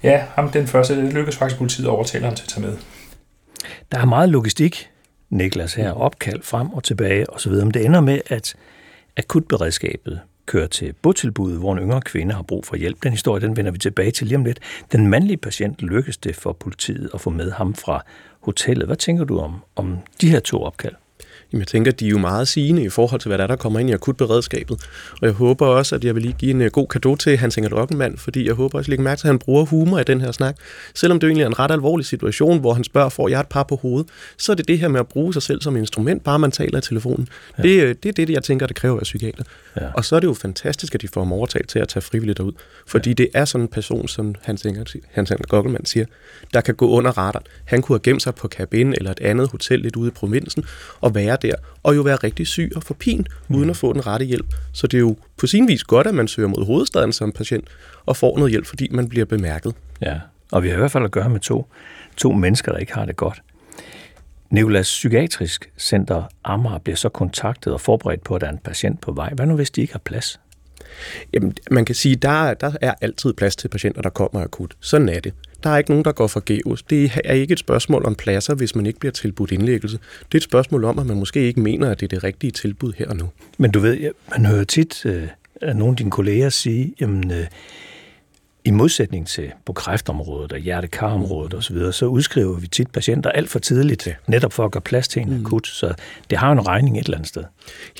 [0.03, 2.77] Ja, ham den første, det lykkedes faktisk politiet at overtale ham til at tage med.
[3.93, 4.91] Der er meget logistik
[5.31, 7.53] Niklas her, opkald frem og tilbage osv.
[7.53, 8.55] Men det ender med, at
[9.17, 13.03] akutberedskabet kører til botilbuddet, hvor en yngre kvinde har brug for hjælp.
[13.03, 14.59] Den historie, den vender vi tilbage til lige om lidt.
[14.93, 18.05] Den mandlige patient lykkes det for politiet at få med ham fra
[18.41, 18.87] hotellet.
[18.87, 20.95] Hvad tænker du om, om de her to opkald?
[21.53, 23.57] Jamen, jeg tænker, de er jo meget sigende i forhold til, hvad der, er, der
[23.57, 24.81] kommer ind i akutberedskabet.
[25.13, 27.57] Og jeg håber også, at jeg vil lige give en øh, god kado til Hans
[27.57, 30.21] Inger Drokkenmand, fordi jeg håber også, at mærke til, at han bruger humor i den
[30.21, 30.57] her snak.
[30.95, 33.47] Selvom det jo egentlig er en ret alvorlig situation, hvor han spørger, får jeg et
[33.47, 36.25] par på hovedet, så er det det her med at bruge sig selv som instrument,
[36.25, 37.29] bare man taler i telefonen.
[37.59, 37.63] Ja.
[37.63, 39.45] Det, øh, det er det, jeg tænker, det kræver af psykiater.
[39.77, 39.87] Ja.
[39.95, 42.39] Og så er det jo fantastisk, at de får ham overtalt til at tage frivilligt
[42.39, 42.53] derud.
[42.87, 43.15] Fordi ja.
[43.15, 46.07] det er sådan en person, som Hans Inger, Hans Inger Drokkenmand siger,
[46.55, 47.47] der kan gå under radaren.
[47.65, 50.65] Han kunne have gemt sig på kabinen eller et andet hotel lidt ude i provinsen
[51.01, 53.57] og være der, og jo være rigtig syg og forpin, mm.
[53.57, 54.55] uden at få den rette hjælp.
[54.73, 57.69] Så det er jo på sin vis godt, at man søger mod hovedstaden som patient,
[58.07, 59.75] og får noget hjælp, fordi man bliver bemærket.
[60.03, 60.21] Ja,
[60.53, 61.67] og vi har i hvert fald at gøre med to,
[62.17, 63.43] to mennesker, der ikke har det godt.
[64.51, 69.01] Nikolas Psykiatrisk Center Amager bliver så kontaktet og forberedt på, at der er en patient
[69.01, 69.33] på vej.
[69.35, 70.41] Hvad nu, hvis de ikke har plads?
[71.33, 74.77] Jamen, man kan sige, der, der er altid plads til patienter, der kommer akut.
[74.81, 75.35] Sådan er det.
[75.63, 76.83] Der er ikke nogen, der går forgæves.
[76.83, 79.99] Det er ikke et spørgsmål om pladser, hvis man ikke bliver tilbudt indlæggelse.
[80.19, 82.51] Det er et spørgsmål om, at man måske ikke mener, at det er det rigtige
[82.51, 83.29] tilbud her og nu.
[83.59, 85.29] Men du ved, man hører tit øh,
[85.61, 87.47] at nogle af dine kolleger sige, jamen, øh,
[88.65, 93.51] i modsætning til på kræftområdet og hjertekarområdet osv., så, så udskriver vi tit patienter alt
[93.51, 95.47] for tidligt, netop for at gøre plads til en mm.
[95.47, 95.67] akut.
[95.67, 95.95] Så
[96.31, 97.45] det har en regning et eller andet sted.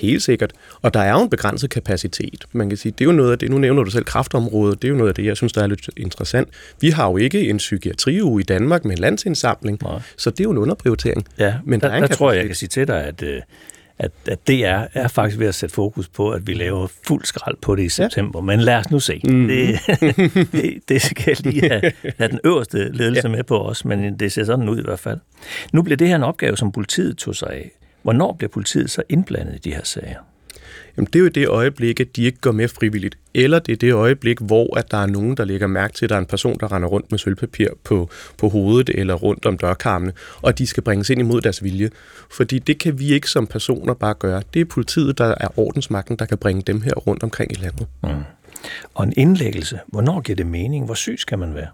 [0.01, 0.53] Helt sikkert.
[0.83, 2.45] Og der er jo en begrænset kapacitet.
[2.53, 4.89] Man kan sige, det er jo noget af det, nu nævner du selv kræftområdet, det
[4.89, 6.49] er jo noget af det, jeg synes, der er lidt interessant.
[6.81, 10.01] Vi har jo ikke en psykiatriuge i Danmark med en landsindsamling, Nej.
[10.17, 11.27] så det er jo en underprioritering.
[11.39, 13.23] Ja, Men der, der, er en der tror jeg, jeg kan sige til dig, at
[13.23, 13.43] øh,
[14.01, 17.25] at, at det er, er faktisk ved at sætte fokus på, at vi laver fuld
[17.25, 18.39] skrald på det i september.
[18.39, 18.45] Ja.
[18.45, 19.21] Men lad os nu se.
[19.25, 19.49] Mm.
[19.49, 19.81] Det,
[20.53, 23.37] det, det skal jeg lige have, have den øverste ledelse ja.
[23.37, 25.19] med på os, men det ser sådan ud i hvert fald.
[25.73, 27.71] Nu bliver det her en opgave, som politiet tog sig af.
[28.03, 30.19] Hvornår bliver politiet så indblandet i de her sager?
[30.97, 33.19] Jamen, det er jo det øjeblik, at de ikke går med frivilligt.
[33.35, 36.11] Eller det er det øjeblik, hvor at der er nogen, der lægger mærke til, at
[36.11, 39.59] der er en person, der render rundt med sølvpapir på, på hovedet eller rundt om
[39.59, 41.91] dørkarmene, og de skal bringes ind imod deres vilje.
[42.31, 44.43] Fordi det kan vi ikke som personer bare gøre.
[44.55, 47.87] Det er politiet, der er ordensmagten, der kan bringe dem her rundt omkring i landet.
[48.03, 48.09] Mm.
[48.95, 50.85] Og en indlæggelse, hvornår giver det mening?
[50.85, 51.67] Hvor syg skal man være?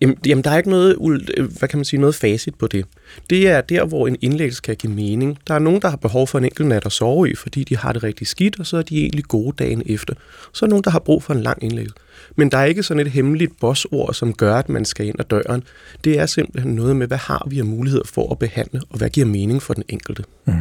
[0.00, 0.96] Jamen, jamen, der er ikke noget,
[1.36, 2.84] øh, hvad kan man sige, noget facit på det.
[3.30, 5.38] Det er der, hvor en indlæggelse kan give mening.
[5.46, 7.76] Der er nogen, der har behov for en enkelt nat at sove i, fordi de
[7.76, 10.14] har det rigtig skidt, og så er de egentlig gode dagen efter.
[10.52, 11.96] Så er nogen, der har brug for en lang indlæggelse.
[12.36, 15.24] Men der er ikke sådan et hemmeligt bossord, som gør, at man skal ind ad
[15.24, 15.62] døren.
[16.04, 19.10] Det er simpelthen noget med, hvad har vi af muligheder for at behandle, og hvad
[19.10, 20.24] giver mening for den enkelte.
[20.44, 20.52] Mm.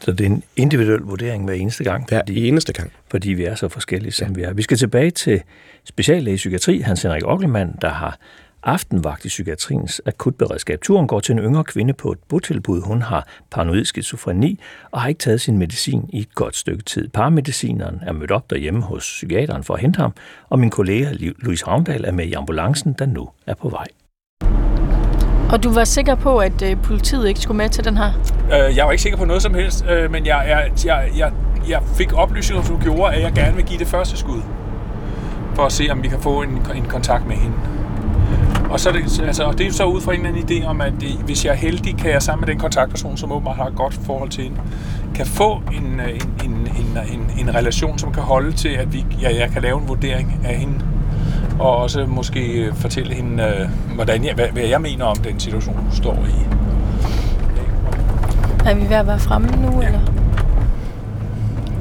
[0.00, 2.08] Så det er en individuel vurdering hver eneste gang.
[2.08, 2.92] Hver fordi, eneste gang.
[3.10, 4.34] Fordi vi er så forskellige, som ja.
[4.34, 4.52] vi er.
[4.52, 5.42] Vi skal tilbage til
[5.84, 8.18] speciallæge i psykiatri, Hans Henrik Ockelmann, der har
[8.62, 10.80] aftenvagt i psykiatriens akutberedskab.
[10.82, 12.80] Turen går til en yngre kvinde på et botilbud.
[12.80, 17.08] Hun har paranoid skizofreni og har ikke taget sin medicin i et godt stykke tid.
[17.08, 20.12] Paramedicineren er mødt op derhjemme hos psykiateren for at hente ham,
[20.48, 23.86] og min kollega Louise Havndal er med i ambulancen, der nu er på vej.
[25.52, 28.12] Og du var sikker på, at øh, politiet ikke skulle med til den her?
[28.52, 31.32] Øh, jeg var ikke sikker på noget som helst, øh, men jeg, jeg, jeg, jeg,
[31.68, 34.42] jeg fik oplysninger, som gjorde, at jeg gerne vil give det første skud.
[35.54, 37.56] For at se, om vi kan få en, en kontakt med hende.
[38.70, 40.66] Og, så er det, altså, og det er så ud fra en eller anden idé
[40.66, 43.56] om, at det, hvis jeg er heldig, kan jeg sammen med den kontaktperson, som åbenbart
[43.56, 44.56] har et godt forhold til hende,
[45.14, 48.92] kan få en, øh, en, en, en, en, en relation, som kan holde til, at
[48.92, 50.74] vi, ja, jeg kan lave en vurdering af hende.
[51.58, 55.76] Og også måske fortælle hende, øh, hvordan jeg, hvad, hvad jeg mener om den situation,
[55.76, 56.46] hun står i.
[58.68, 59.86] Er vi ved at være fremme nu, ja.
[59.86, 60.00] eller?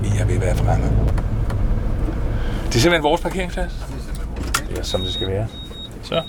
[0.02, 0.86] Vi er ved at være fremme.
[2.66, 3.86] Det er simpelthen vores parkeringsplads.
[4.70, 5.48] Det er som det skal være.
[6.04, 6.24] Så.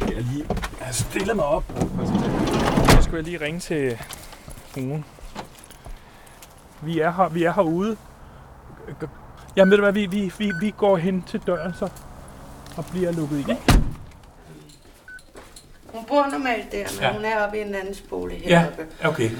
[0.00, 0.44] Jeg lige
[0.86, 1.64] jeg stiller mig op.
[2.88, 3.98] Så skal jeg lige ringe til
[4.68, 5.04] fruen.
[6.80, 7.96] Vi er her, vi er herude.
[9.56, 11.88] Ja, ved du hvad, vi, vi, vi, vi går hen til døren så
[12.76, 13.58] og bliver lukket ind.
[15.86, 17.12] Hun bor normalt der, men ja.
[17.12, 18.86] hun er oppe i en anden bolig heroppe.
[19.02, 19.30] Ja, okay.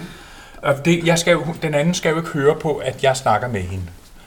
[0.62, 3.48] Og det, jeg skal jo, den anden skal jo ikke høre på, at jeg snakker
[3.48, 3.84] med hende.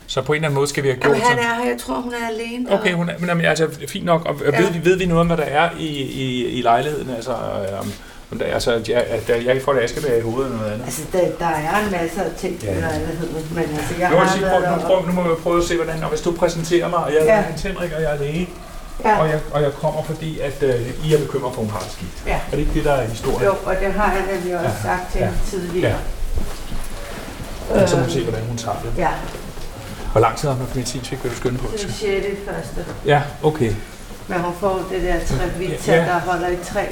[0.08, 1.18] Så på en eller anden måde skal vi have gjort...
[1.18, 1.70] Jamen, han er her.
[1.70, 2.74] Jeg tror, hun er alene.
[2.74, 4.26] Okay, hun er, men jamen, altså, fint nok.
[4.26, 4.62] Og ja.
[4.62, 7.10] ved, vi, ved vi noget om, hvad der er i, i, i lejligheden?
[7.10, 7.32] Altså,
[8.32, 10.86] um, der, altså, jeg, der, jeg får det askebær i hovedet eller noget andet.
[10.86, 12.78] Altså, der, der er en masse af ting ja.
[12.78, 15.58] i lejligheden, men altså, jeg nu, har sige, prøv, nu, prøv, nu må vi prøve
[15.58, 16.04] at se, hvordan...
[16.04, 17.34] Og hvis du præsenterer mig, og jeg ja.
[17.34, 18.50] er Hans Henrik, og jeg er læge,
[19.06, 19.20] Ja.
[19.20, 21.80] Og, jeg, og jeg kommer, fordi at uh, I er bekymret for, at hun har
[21.80, 22.24] det skidt.
[22.28, 22.34] Ja.
[22.36, 23.44] Er det ikke det, der er historien?
[23.44, 24.82] Jo, og det har jeg nemlig også ja.
[24.84, 25.30] sagt til ja.
[25.50, 26.00] tidligere.
[27.70, 27.82] Ja.
[27.82, 28.94] Øh, så må vi se, hvordan hun tager det.
[28.98, 29.10] Ja.
[30.12, 31.68] Hvor lang tid har man medicinsk vil du skynde på?
[31.74, 32.40] Det er 6.
[32.46, 32.86] første.
[33.06, 33.74] Ja, okay.
[34.28, 36.06] Men hun får det der trævita, ja.
[36.06, 36.86] der holder i træ.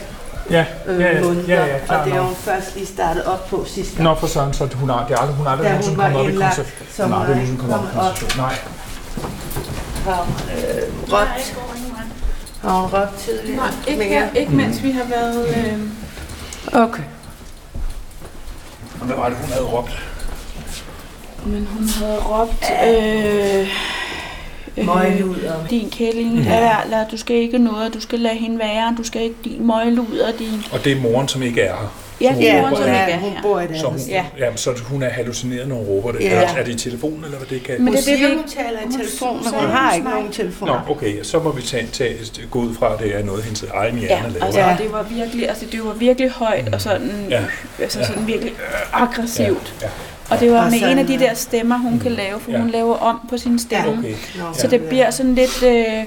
[0.49, 3.23] Ja, øh, ja, ja, måneder, ja, ja, klar og det er hun først lige startet
[3.25, 4.03] op på sidste gang.
[4.03, 6.43] Nå, for sådan, så hun har, det er aldrig, hun har aldrig nogensinde var kommet
[6.43, 6.55] op i
[6.91, 8.41] så Hun har aldrig er nogensinde kommet op i koncentration.
[8.41, 8.55] Nej.
[10.05, 11.55] Har hun øh, råbt,
[12.61, 13.57] har hun råbt tidligere?
[13.57, 15.47] Nej, ikke, her, ikke mens vi har været...
[15.57, 15.79] Øh,
[16.73, 17.03] Okay.
[19.01, 20.03] Hvad var det, hun havde råbt?
[21.45, 22.71] men hun havde råbt...
[22.87, 23.67] Øh,
[24.85, 25.53] Møgluder.
[25.69, 29.03] din kælling, lad være, lad, du skal ikke noget, du skal lade hende være, du
[29.03, 30.63] skal ikke din møgluder, din...
[30.71, 31.93] Og det er moren, som ikke er her.
[32.21, 33.41] Ja, det er Ja, moren, som ikke er, er hun her.
[33.41, 34.13] bor i Så hun, Ja.
[34.37, 34.45] ja.
[34.45, 36.19] jamen, så hun er hallucineret, når hun råber det.
[36.21, 36.29] Ja.
[36.29, 37.81] Er, er det i telefonen, eller hvad det kan?
[37.81, 40.67] Men det er det, hun ikke- taler i telefon, men hun har ikke nogen telefon.
[40.67, 42.15] Nå, okay, så må vi tage, tage,
[42.51, 44.45] gå ud fra, at det er noget, hendes egen hjerne Ja, laver.
[44.45, 44.71] altså, Ja.
[44.73, 47.41] og det var virkelig, altså, det var virkelig højt og sådan, Ja.
[47.79, 49.73] altså, sådan virkelig øh, aggressivt.
[49.81, 49.87] Ja.
[50.31, 52.51] Og det var Og med en af de sådan, der stemmer, hun kan lave, for
[52.51, 52.57] Ja.
[52.59, 53.91] hun laver om på sin stemme.
[53.99, 56.05] Okay, Nå, Så det bliver sådan lidt øh,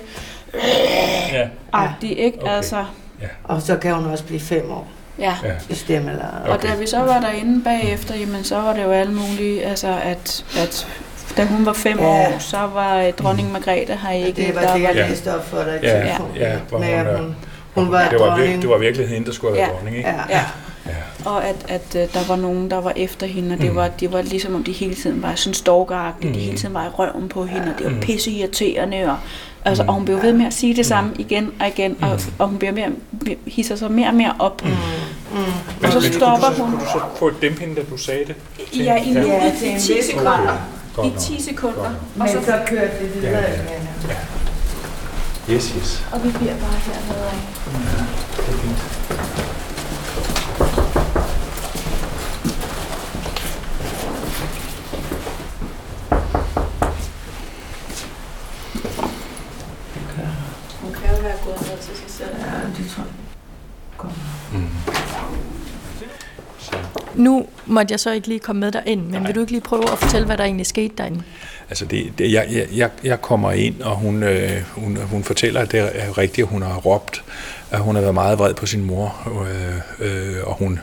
[1.33, 2.39] ja, agtigt, ikke?
[2.43, 2.53] Okay.
[2.57, 2.85] Altså,
[3.45, 5.35] Og så kan hun også blive fem år ja.
[5.45, 5.53] ja.
[5.71, 6.11] i stemme.
[6.11, 6.27] Eller...
[6.49, 9.95] Og da vi så var derinde bagefter, jamen så var det jo alle mulige, altså
[10.03, 10.87] at, at
[11.37, 12.07] da hun var fem Ja.
[12.07, 14.47] år, så var øh, dronning Margrethe her ikke.
[14.47, 15.09] det var der det, jeg var, Ja.
[15.09, 16.37] læste op for dig i Ja, telefonen.
[16.37, 17.37] ja, med, hun at hun,
[17.75, 18.63] hun var det, var dronning.
[18.63, 19.75] det var virkelig hende, der skulle have været Ja.
[19.77, 20.09] dronning, ikke?
[20.09, 20.37] Ja.
[20.37, 20.45] Ja.
[20.87, 21.31] Ja.
[21.31, 23.77] Og at, at øh, der var nogen, der var efter hende, og det, Mm.
[23.77, 26.35] var, det var ligesom om de hele tiden var sådan stalkeragtige, Mm.
[26.35, 28.01] de hele tiden var i røven på hende, og det var Mm.
[28.01, 29.17] pisse irriterende, og,
[29.65, 29.89] altså, Mm.
[29.89, 32.33] og hun blev ved med at sige det samme igen og igen, og, Mm.
[32.39, 32.89] og hun bliver mere,
[33.47, 34.65] hisser sig mere og mere op.
[34.65, 34.71] Mm.
[34.71, 34.75] Mm.
[35.85, 36.71] Og så Men stopper du, hun.
[36.73, 38.35] Kunne du så få et dæmpe hende, da du sagde det?
[38.73, 40.59] til Ja, i nu Ja, i til en 10 vis sekunder.
[40.97, 41.19] Godt I nok.
[41.19, 41.95] 10 sekunder.
[42.19, 43.31] Godt Og så så kørte det videre.
[43.33, 43.55] Ja, ja.
[45.55, 46.05] Yes, yes.
[46.13, 47.37] Og vi bliver bare hernede af.
[48.37, 49.91] Det er fint.
[60.83, 62.31] Hun kan jo være gået ned til sig selv.
[62.39, 63.13] Ja, det tror jeg.
[64.53, 64.69] Mm.
[66.59, 66.73] Så,
[67.21, 69.61] Nu måtte jeg så ikke lige komme med dig ind, men vil du ikke lige
[69.61, 71.23] prøve at fortælle, hvad der egentlig skete derinde?
[71.71, 75.61] altså det, det, jeg, jeg- jeg, jeg kommer ind, og hun, øh, hun, hun fortæller,
[75.61, 77.25] at det er rigtigt, at hun har råbt,
[77.71, 79.29] at hun har været meget vred på sin mor,
[80.01, 80.07] øh,
[80.37, 80.81] øh, og hun,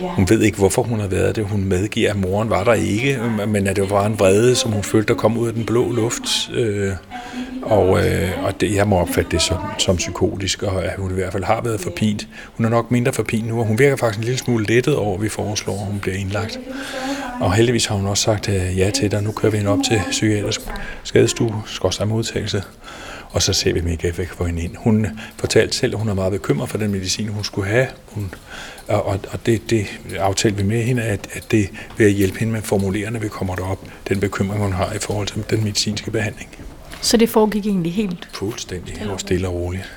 [0.00, 0.06] Ja.
[0.06, 1.44] hun ved ikke, hvorfor hun har været det.
[1.44, 4.82] Hun medgiver, at moren var der ikke, men at det var en vrede, som hun
[4.82, 6.50] følte, der kom ud af den blå luft.
[6.54, 6.92] Øh,
[7.62, 11.14] og øh, og det, jeg må opfatte det som, som psykotisk, og at hun i
[11.14, 12.28] hvert fald har været forpint.
[12.56, 15.14] Hun er nok mindre forpint nu, og hun virker faktisk en lille smule lettet over,
[15.16, 16.58] at vi foreslår, at hun bliver indlagt.
[17.40, 19.70] Og heldigvis har hun også sagt øh, ja til det, og nu kører vi hende
[19.70, 20.60] op til psykiatrisk
[21.04, 22.62] skadestue, skorstræk modtagelse,
[23.30, 24.76] og så ser vi, om vi ikke kan få hende ind.
[24.76, 28.34] Hun fortalte selv, at hun er meget bekymret for den medicin, hun skulle have, hun,
[28.88, 29.86] og, og, det, det
[30.18, 33.20] aftalte vi med hende, at, at det vil at hjælpe hende med at formulere, når
[33.20, 36.50] vi kommer derop, den bekymring, hun har i forhold til den medicinske behandling.
[37.00, 38.28] Så det foregik egentlig helt.
[38.32, 39.92] Fuldstændig og stille og roligt.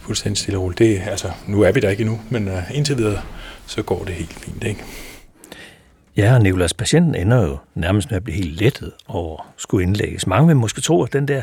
[0.00, 0.78] Fuldstændig stille og roligt.
[0.78, 3.20] Det, altså, nu er vi der ikke endnu, men uh, indtil videre,
[3.66, 4.84] så går det helt fint, ikke?
[6.16, 9.86] Ja, og Nicolas, patienten ender jo nærmest med at blive helt lettet over at skulle
[9.86, 10.26] indlægges.
[10.26, 11.42] Mange vil måske tro, at den der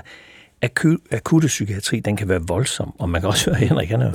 [0.61, 2.93] akut, akutte psykiatri, den kan være voldsom.
[2.99, 4.11] Og man kan også høre, at Henrik, han er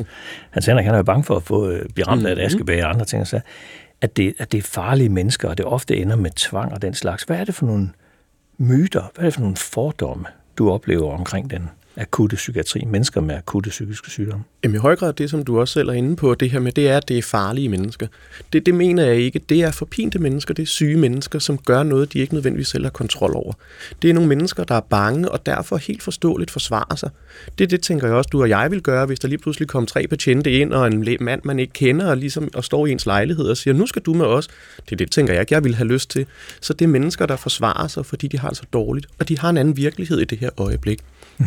[0.50, 2.84] hans Henrik, han er jo bange for at få, øh, blive ramt af et askebæger
[2.84, 3.26] og andre ting.
[3.26, 3.40] Så
[4.00, 6.94] at det, at det er farlige mennesker, og det ofte ender med tvang og den
[6.94, 7.22] slags.
[7.22, 7.90] Hvad er det for nogle
[8.58, 10.24] myter, hvad er det for nogle fordomme,
[10.58, 14.44] du oplever omkring den akutte psykiatri, mennesker med akutte psykiske sygdomme?
[14.64, 16.72] Jamen i høj grad det, som du også selv er inde på, det her med,
[16.72, 18.06] det er, at det er farlige mennesker.
[18.52, 19.38] Det, det mener jeg ikke.
[19.48, 22.84] Det er forpinte mennesker, det er syge mennesker, som gør noget, de ikke nødvendigvis selv
[22.84, 23.52] har kontrol over.
[24.02, 27.10] Det er nogle mennesker, der er bange, og derfor helt forståeligt forsvarer sig.
[27.58, 29.86] Det, det tænker jeg også, du og jeg vil gøre, hvis der lige pludselig kom
[29.86, 33.06] tre betjente ind, og en mand, man ikke kender, og, ligesom, og står i ens
[33.06, 34.48] lejlighed og siger, nu skal du med os.
[34.90, 36.26] Det, det tænker jeg ikke, jeg vil have lyst til.
[36.60, 39.38] Så det er mennesker, der forsvarer sig, fordi de har det så dårligt, og de
[39.38, 41.00] har en anden virkelighed i det her øjeblik.
[41.38, 41.46] Mm.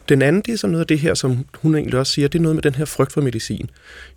[0.09, 2.39] Den anden, det er så noget af det her, som hun egentlig også siger, det
[2.39, 3.69] er noget med den her frygt for medicin.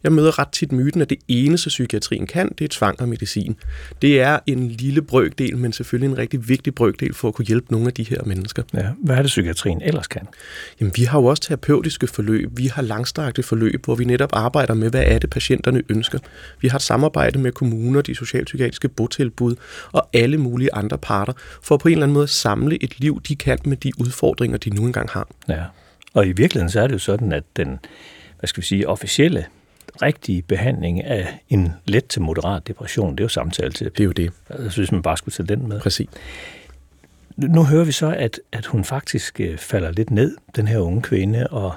[0.03, 3.57] Jeg møder ret tit myten, at det eneste psykiatrien kan, det er tvang og medicin.
[4.03, 7.73] Det er en lille brøkdel, men selvfølgelig en rigtig vigtig brøkdel for at kunne hjælpe
[7.73, 8.63] nogle af de her mennesker.
[8.75, 10.29] Ja, hvad er det, psykiatrien ellers kan?
[10.81, 12.51] Jamen, vi har jo også terapeutiske forløb.
[12.53, 16.19] Vi har langstrakte forløb, hvor vi netop arbejder med, hvad er det, patienterne ønsker.
[16.61, 19.57] Vi har et samarbejde med kommuner, de socialpsykiatriske botilbud
[19.93, 23.23] og alle mulige andre parter, for på en eller anden måde at samle et liv,
[23.29, 25.29] de kan med de udfordringer, de nu engang har.
[25.49, 25.63] Ja.
[26.15, 27.79] Og i virkeligheden så er det jo sådan, at den,
[28.39, 29.47] hvad skal vi sige, officielle,
[30.03, 33.95] rigtige behandling af en let til moderat depression, det er jo samtaleterapi.
[33.95, 34.33] Det er jo det.
[34.65, 35.81] Jeg synes, man bare skulle tage den med.
[35.81, 36.09] Præcis.
[37.37, 41.03] Nu hører vi så, at, at hun faktisk øh, falder lidt ned, den her unge
[41.03, 41.75] kvinde, og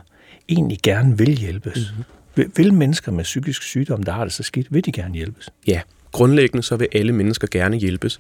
[0.50, 1.92] egentlig gerne vil hjælpes.
[1.92, 2.04] Mm-hmm.
[2.36, 5.50] Vil, vil mennesker med psykisk sygdom, der har det så skidt, vil de gerne hjælpes?
[5.68, 5.82] Ja,
[6.12, 8.20] grundlæggende så vil alle mennesker gerne hjælpes.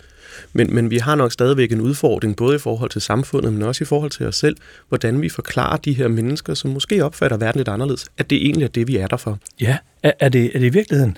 [0.54, 3.84] Men, men vi har nok stadigvæk en udfordring, både i forhold til samfundet, men også
[3.84, 4.58] i forhold til os selv,
[4.90, 8.64] hvordan vi forklarer de her mennesker, som måske opfatter verden lidt anderledes, at det egentlig
[8.64, 9.40] er det, vi er der for.
[9.62, 11.18] Ja, er, er, det, er det i virkeligheden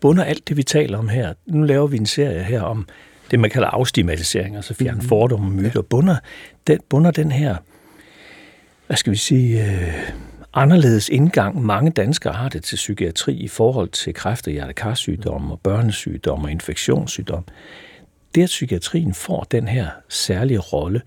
[0.00, 1.32] bunder alt det, vi taler om her?
[1.46, 2.86] Nu laver vi en serie her om
[3.30, 5.08] det, man kalder afstigmatisering, altså fjerne mm-hmm.
[5.08, 5.70] fordomme og myter.
[5.74, 5.80] Ja.
[5.80, 6.16] Bunder,
[6.66, 7.56] den, bunder den her,
[8.86, 9.94] hvad skal vi sige, øh,
[10.52, 15.60] anderledes indgang mange danskere har det til psykiatri i forhold til kræft- og hjertekarsygdomme og
[15.60, 17.44] børnesygdomme og infektionssygdomme.
[18.34, 21.02] Det, at psykiatrien får den her særlige rolle,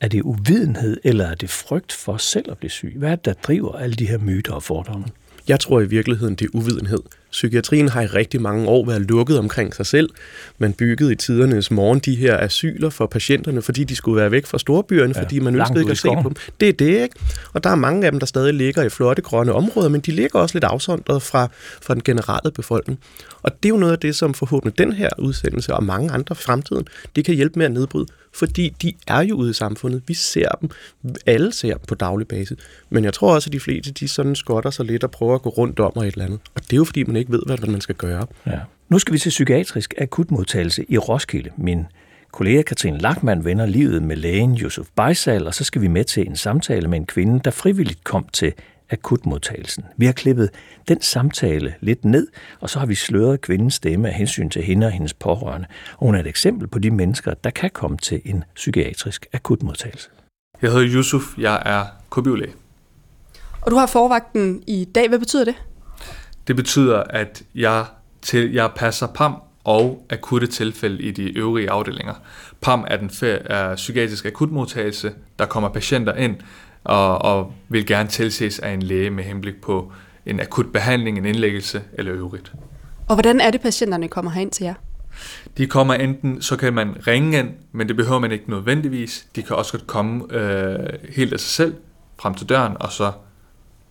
[0.00, 2.94] er det uvidenhed, eller er det frygt for selv at blive syg?
[2.96, 5.06] Hvad er det, der driver alle de her myter og fordomme?
[5.48, 7.02] Jeg tror i virkeligheden, det er uvidenhed.
[7.32, 10.10] Psykiatrien har i rigtig mange år været lukket omkring sig selv.
[10.58, 14.46] Man byggede i tidernes morgen de her asyler for patienterne, fordi de skulle være væk
[14.46, 16.36] fra storbyerne, ja, fordi man ønskede ikke at se på dem.
[16.60, 17.16] Det er det, ikke?
[17.52, 20.12] Og der er mange af dem, der stadig ligger i flotte grønne områder, men de
[20.12, 21.48] ligger også lidt afsondret fra,
[21.82, 23.00] fra den generelle befolkning.
[23.42, 26.32] Og det er jo noget af det, som forhåbentlig den her udsendelse og mange andre
[26.32, 30.02] i fremtiden, det kan hjælpe med at nedbryde fordi de er jo ude i samfundet.
[30.06, 30.70] Vi ser dem.
[31.26, 32.58] Alle ser dem på daglig basis.
[32.90, 35.42] Men jeg tror også, at de fleste, de sådan skotter sig lidt og prøver at
[35.42, 36.40] gå rundt om og et eller andet.
[36.54, 38.26] Og det er jo, fordi man ikke ved, hvad man skal gøre.
[38.46, 38.58] Ja.
[38.88, 41.50] Nu skal vi til psykiatrisk akutmodtagelse i Roskilde.
[41.56, 41.86] Min
[42.32, 46.26] kollega Katrine Lachmann vender livet med lægen Josef Beisal, og så skal vi med til
[46.26, 48.52] en samtale med en kvinde, der frivilligt kom til
[48.90, 49.84] akutmodtagelsen.
[49.96, 50.50] Vi har klippet
[50.88, 52.26] den samtale lidt ned,
[52.60, 55.66] og så har vi sløret kvindens stemme af hensyn til hende og hendes pårørende.
[55.98, 60.10] Og hun er et eksempel på de mennesker, der kan komme til en psykiatrisk akutmodtagelse.
[60.62, 62.52] Jeg hedder Yusuf, jeg er KBU-læge.
[63.62, 65.08] Og du har forvagten i dag.
[65.08, 65.54] Hvad betyder det?
[66.46, 67.84] Det betyder, at jeg,
[68.22, 69.34] til, jeg passer PAM
[69.64, 72.14] og akutte tilfælde i de øvrige afdelinger.
[72.60, 73.10] PAM er den
[73.44, 76.36] er psykiatrisk akutmodtagelse, der kommer patienter ind,
[76.84, 79.92] og, og vil gerne tilses af en læge med henblik på
[80.26, 82.52] en akut behandling, en indlæggelse eller øvrigt.
[83.08, 84.74] Og hvordan er det, patienterne kommer herind til jer?
[85.56, 89.26] De kommer enten, så kan man ringe ind, men det behøver man ikke nødvendigvis.
[89.36, 90.78] De kan også godt komme øh,
[91.16, 91.74] helt af sig selv
[92.18, 93.12] frem til døren, og så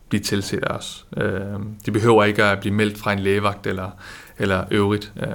[0.09, 1.05] blive tilset af os.
[1.17, 3.89] Øh, de behøver ikke at blive meldt fra en lægevagt eller,
[4.37, 5.13] eller øvrigt.
[5.21, 5.27] Øh,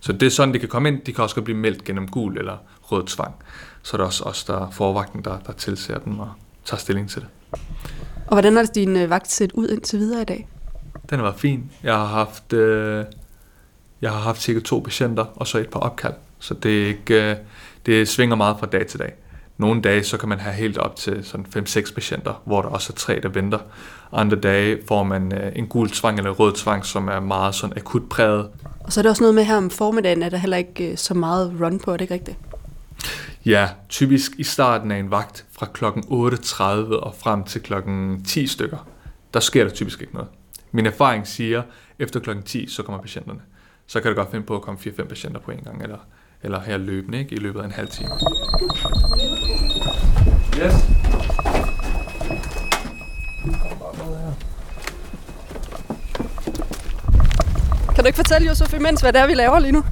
[0.00, 1.00] så det er sådan, de kan komme ind.
[1.00, 3.34] De kan også godt blive meldt gennem gul eller rød tvang.
[3.82, 6.30] Så er der også os, der er forvagten, der, der tilser dem og
[6.70, 7.28] tager stilling til det.
[8.26, 10.48] Og hvordan har din øh, vagt set ud indtil videre i dag?
[11.10, 11.70] Den været fin.
[11.82, 13.04] Jeg har haft, øh,
[14.02, 16.14] jeg har haft cirka to patienter, og så et par opkald.
[16.38, 17.36] Så det, er ikke, øh,
[17.86, 19.12] det svinger meget fra dag til dag.
[19.58, 22.92] Nogle dage, så kan man have helt op til sådan 5-6 patienter, hvor der også
[22.92, 23.58] er tre, der venter.
[24.12, 27.76] Andre dage får man øh, en gul tvang eller rød tvang, som er meget sådan
[27.76, 28.48] akut præget.
[28.80, 30.96] Og så er det også noget med her om formiddagen, at der heller ikke øh,
[30.96, 32.36] så meget run på, er det ikke rigtigt?
[33.46, 38.46] Ja, typisk i starten af en vagt fra klokken 8.30 og frem til klokken 10
[38.46, 38.86] stykker,
[39.34, 40.28] der sker der typisk ikke noget.
[40.72, 41.62] Min erfaring siger,
[41.98, 43.40] efter klokken 10, så kommer patienterne.
[43.86, 45.98] Så kan det godt finde på at komme 4-5 patienter på en gang, eller,
[46.42, 48.10] eller her løbende ikke, i løbet af en halv time.
[50.58, 50.74] Yes.
[57.94, 59.84] Kan du ikke fortælle, Josef, imens, hvad det er, vi laver lige nu?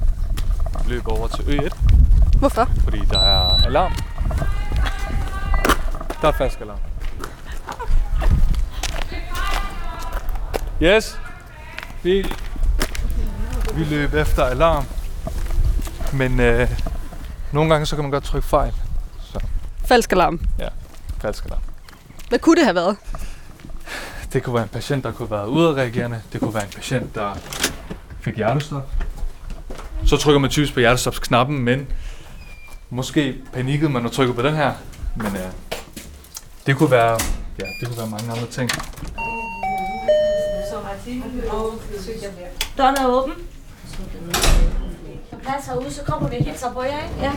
[0.85, 1.77] Vi løber over til Ø1.
[2.39, 2.69] Hvorfor?
[2.83, 3.93] Fordi der er alarm.
[6.21, 6.79] Der er fast alarm.
[10.81, 11.19] Yes.
[12.03, 12.25] Vi,
[13.73, 14.85] vi løb efter alarm.
[16.13, 16.69] Men øh,
[17.51, 18.73] nogle gange så kan man godt trykke fejl.
[19.23, 19.39] Så.
[19.85, 20.39] Falsk alarm?
[20.59, 20.67] Ja,
[21.21, 21.61] falsk alarm.
[22.29, 22.97] Hvad kunne det have været?
[24.33, 26.21] Det kunne være en patient, der kunne være udadreagerende.
[26.33, 27.33] Det kunne være en patient, der
[28.21, 28.89] fik hjertestop.
[30.05, 31.87] Så trykker man typisk på hjertestopsknappen, men
[32.91, 34.73] Måske panikkede man og trykkede på den her,
[35.15, 35.51] men øh,
[36.65, 37.19] det kunne være,
[37.59, 38.69] ja, det kunne være mange andre ting.
[42.77, 43.33] Døren er åben.
[45.43, 47.21] Plads herude, så kommer vi og hilser på jer, ikke?
[47.21, 47.31] Ja.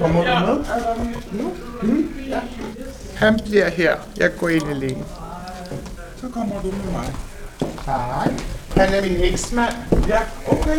[0.00, 0.64] Kommer du med?
[1.32, 1.52] Nu?
[1.82, 2.14] Mm.
[2.28, 2.40] Ja.
[3.16, 3.96] Han bliver her.
[4.16, 5.04] Jeg går ind i lægen.
[6.20, 7.14] Så kommer du med mig.
[7.86, 8.32] Hej.
[8.76, 9.74] Han er min eksmand.
[10.08, 10.78] Ja, okay.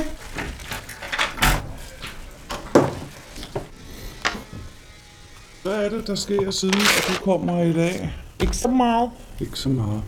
[5.64, 8.14] Hvad er det, der sker siden, at du kommer i dag?
[8.42, 9.12] Ikke så meget.
[9.42, 10.04] Ikke så meget.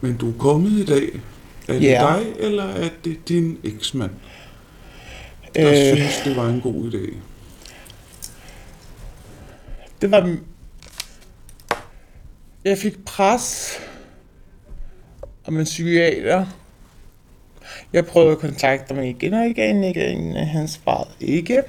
[0.00, 1.20] Men du er kommet i dag.
[1.68, 2.16] Er det Ja.
[2.18, 4.10] dig, eller er det din eksmand,
[5.54, 5.96] der Øh.
[5.96, 7.14] synes, det var en god idé?
[10.02, 10.36] Det var...
[12.64, 13.72] Jeg fik pres
[15.46, 16.46] om en psykiater.
[17.92, 21.62] Jeg prøvede at kontakte ham igen og igen og igen, han svarede ikke.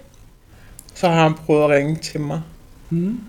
[1.00, 2.42] Så har han prøvet at ringe til mig.
[2.90, 3.20] Hmm?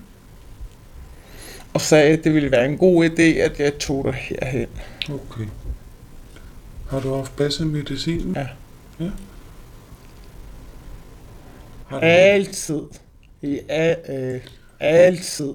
[1.75, 4.69] Og sagde, at det ville være en god idé, at jeg tog dig herhen.
[5.09, 5.47] Okay.
[6.91, 8.33] Har du haft basse medicin?
[8.37, 8.47] Ja.
[9.01, 9.11] ja.
[11.87, 12.81] Har du- Altid.
[13.43, 14.41] I a- øh,
[14.81, 15.53] altid.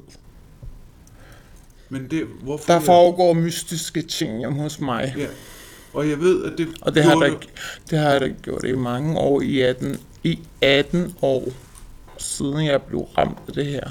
[1.89, 2.73] Men det, hvorfor...
[2.73, 5.13] Der foregår mystiske ting hjemme hos mig.
[5.17, 5.25] Ja.
[5.93, 7.33] Og jeg ved, at det Og det har, der,
[7.89, 11.43] det har jeg da gjort i mange år, i 18, i 18 år,
[12.17, 13.81] siden jeg blev ramt af det her.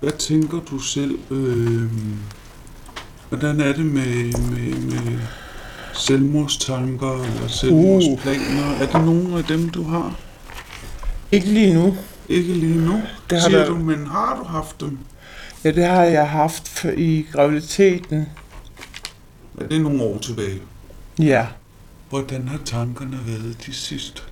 [0.00, 1.18] Hvad tænker du selv?
[1.30, 1.90] Øh,
[3.28, 5.18] hvordan er det med, med, med
[5.94, 8.74] selvmordstanker eller selvmordsplaner?
[8.74, 8.80] Uh.
[8.80, 10.18] Er det nogle af dem, du har?
[11.32, 11.96] Ikke lige nu.
[12.28, 14.98] Ikke lige nu, Det har siger der- du, men har du haft dem?
[15.64, 18.26] Ja, det har jeg haft for- i graviditeten.
[19.60, 20.60] Er det nogle år tilbage?
[21.18, 21.46] Ja.
[22.10, 24.22] Hvordan har tankerne været de sidste?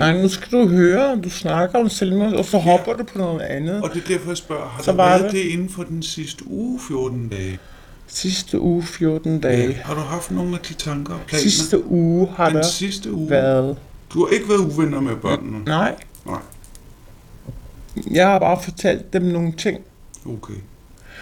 [0.00, 3.40] Nej, nu skal du høre, du snakker om selvmord, og så hopper du på noget
[3.40, 3.82] andet.
[3.82, 5.32] Og det er derfor, jeg spørger, har Så der været det.
[5.32, 7.58] det inden for den sidste uge 14 dage?
[8.06, 9.66] Sidste uge 14 dage.
[9.68, 9.72] Ja.
[9.84, 11.42] Har du haft nogle af de tanker og planer?
[11.42, 13.30] Sidste uge har den der sidste uge?
[13.30, 13.76] været.
[14.14, 15.64] Du har ikke været uvenner med børnene?
[15.64, 15.94] Nej.
[16.26, 16.38] Nej.
[18.10, 19.80] Jeg har bare fortalt dem nogle ting.
[20.26, 20.54] Okay.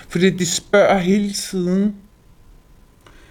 [0.09, 1.95] Fordi de spørger hele tiden.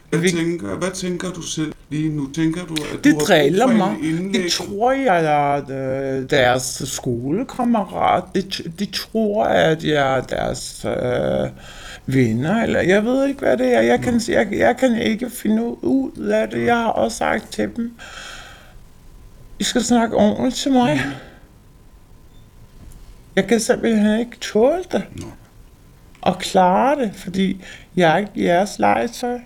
[0.10, 2.32] Hvad, tænker, hvad tænker du selv lige nu?
[2.32, 3.95] Tænker du, at Det du driller mig.
[3.99, 4.43] en indlæg?
[4.43, 5.55] De tror, jeg er
[6.22, 8.24] øh, deres skolekammerat.
[8.36, 11.49] De, t- de tror, at jeg er deres øh,
[12.05, 12.64] venner.
[12.64, 13.82] Eller jeg ved ikke, hvad det er.
[13.82, 16.66] Jeg kan, jeg, jeg kan ikke finde ud af det.
[16.66, 17.93] Jeg har også sagt til dem,
[19.60, 20.99] I skal snakke ordentligt til mig.
[23.36, 25.03] Jeg kan simpelthen ikke tåle det.
[26.22, 27.64] Og klare det, fordi
[27.95, 29.39] jeg er ikke jeres legetøj.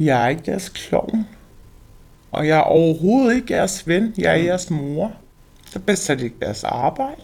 [0.00, 1.26] Jeg er ikke jeres klovn.
[2.32, 4.14] Og jeg er overhovedet ikke jeres ven.
[4.18, 5.12] Jeg er jeres mor.
[5.70, 5.80] Så
[6.12, 7.22] er det ikke deres arbejde.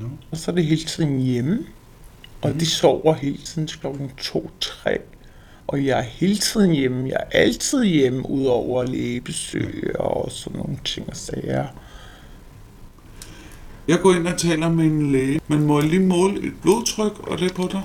[0.00, 0.06] No.
[0.30, 1.58] Og så er det hele tiden hjemme.
[2.42, 4.98] Og de sover hele tiden til klokken 2-3.
[5.66, 7.08] Og jeg er hele tiden hjemme.
[7.08, 11.66] Jeg er altid hjemme, udover lægebesøg og sådan nogle ting og sager.
[13.88, 17.28] Jeg går ind og taler med en læge, men må jeg lige måle et blodtryk
[17.28, 17.82] og det på dig?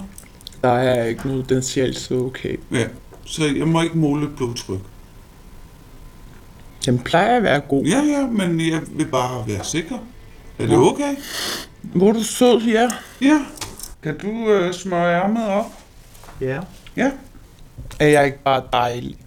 [0.61, 2.57] Der er ikke noget, den siger altid okay.
[2.71, 2.87] Ja,
[3.31, 4.79] så jeg må ikke måle blodtryk.
[6.85, 7.83] Den plejer at være god.
[7.85, 9.97] Ja, ja, men jeg vil bare være sikker.
[10.59, 11.15] Er det okay?
[11.81, 12.89] Hvor du sød, ja.
[13.21, 13.45] Ja.
[14.03, 15.65] Kan du øh, smøre ærmet op?
[16.41, 16.59] Ja.
[16.95, 17.11] Ja.
[17.99, 19.17] Er jeg ikke bare dejlig?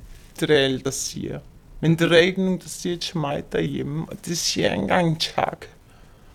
[0.41, 1.39] Det er alle, der siger.
[1.81, 4.75] Men det er der ikke nogen, der siger til mig derhjemme, og det siger jeg
[4.75, 5.67] ikke engang tak.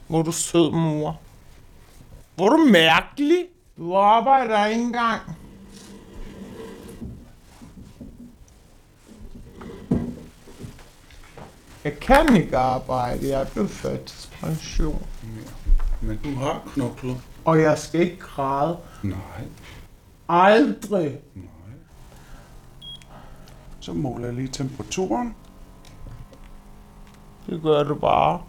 [0.07, 1.19] Hvor du sød, mor.
[2.35, 3.45] Hvor du mærkelig.
[3.77, 5.21] Du arbejder ikke engang.
[11.83, 13.29] Jeg kan ikke arbejde.
[13.29, 15.05] Jeg er blevet førtidspension.
[16.01, 17.17] Men du har knoklet.
[17.45, 18.77] Og jeg skal ikke græde.
[19.03, 19.43] Nej.
[20.29, 21.17] Aldrig.
[23.79, 25.35] Så måler jeg lige temperaturen.
[27.49, 28.41] Det gør du bare.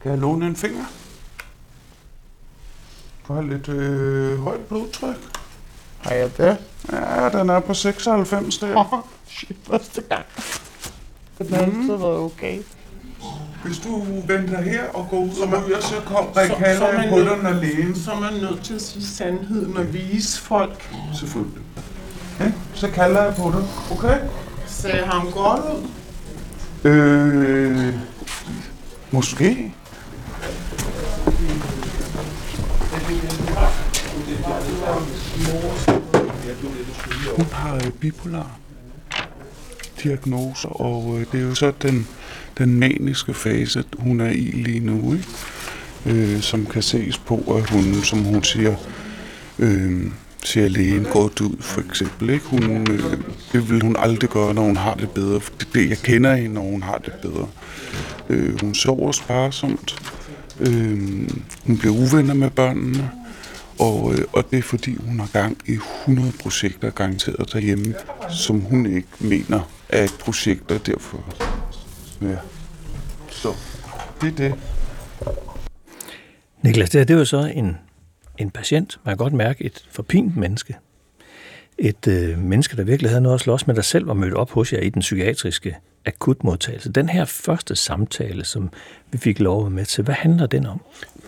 [0.00, 0.84] Kan jeg låne en finger?
[3.28, 5.16] Du har lidt øh, højt blodtryk.
[6.04, 6.56] Har jeg det?
[6.92, 8.76] Ja, den er på 96 der.
[8.76, 8.98] Oh,
[9.28, 10.24] shit, første gang.
[11.38, 12.58] Den har altid været okay.
[13.64, 16.98] Hvis du venter her og går ud og ryger, så kom Så- så kalder jeg
[17.00, 17.94] man på nødt- dig, når lægen.
[17.96, 20.90] Så er man nødt til at sige sandheden og vise folk.
[21.14, 21.62] Selvfølgelig.
[22.40, 23.64] Ja, så kalder jeg på dig.
[23.98, 24.18] Okay?
[24.66, 25.88] Ser ham godt ud?
[26.90, 27.94] Øh,
[29.10, 29.72] måske.
[37.36, 38.58] Hun har øh, bipolar
[40.02, 42.08] diagnoser, og øh, det er jo så den,
[42.58, 45.28] den maniske fase, hun er i lige nu, ikke?
[46.06, 48.74] Øh, som kan ses på, at hun, som hun siger,
[49.58, 50.10] øh,
[50.44, 52.30] siger lægen godt ud, for eksempel.
[52.30, 52.46] Ikke?
[52.46, 53.18] Hun, øh,
[53.52, 55.40] det vil hun aldrig gøre, når hun har det bedre.
[55.40, 57.48] For det er det, jeg kender hende, når hun har det bedre.
[58.28, 59.96] Øh, hun sover sparsomt.
[60.60, 60.98] Øh,
[61.66, 63.10] hun bliver uvenner med børnene.
[63.78, 67.94] Og, øh, og det er fordi, hun har gang i 100 projekter garanteret derhjemme,
[68.30, 71.34] som hun ikke mener er projekter derfor.
[72.22, 72.36] Ja.
[73.30, 73.54] Så
[74.20, 74.54] det er det.
[76.62, 77.76] Niklas, det, her, det var så en,
[78.38, 80.76] en patient, man kan godt mærke et forpint menneske.
[81.78, 84.50] Et øh, menneske, der virkelig havde noget at slås med, der selv var mødt op
[84.50, 86.92] hos jer i den psykiatriske akutmodtagelse.
[86.92, 88.70] Den her første samtale, som
[89.10, 90.80] vi fik lov at med til, hvad handler den om?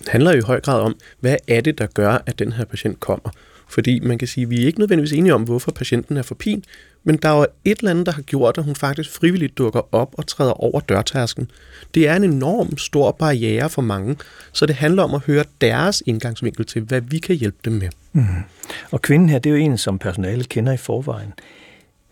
[0.09, 3.01] Handler jo i høj grad om, hvad er det, der gør, at den her patient
[3.01, 3.31] kommer.
[3.69, 6.35] Fordi man kan sige, at vi er ikke nødvendigvis enige om, hvorfor patienten er for
[6.35, 6.65] pin,
[7.05, 9.95] men der er jo et eller andet, der har gjort, at hun faktisk frivilligt dukker
[9.95, 11.51] op og træder over dørtasken.
[11.95, 14.17] Det er en enorm stor barriere for mange,
[14.53, 17.89] så det handler om at høre deres indgangsvinkel til, hvad vi kan hjælpe dem med.
[18.13, 18.25] Mm.
[18.91, 21.33] Og kvinden her, det er jo en, som personalet kender i forvejen.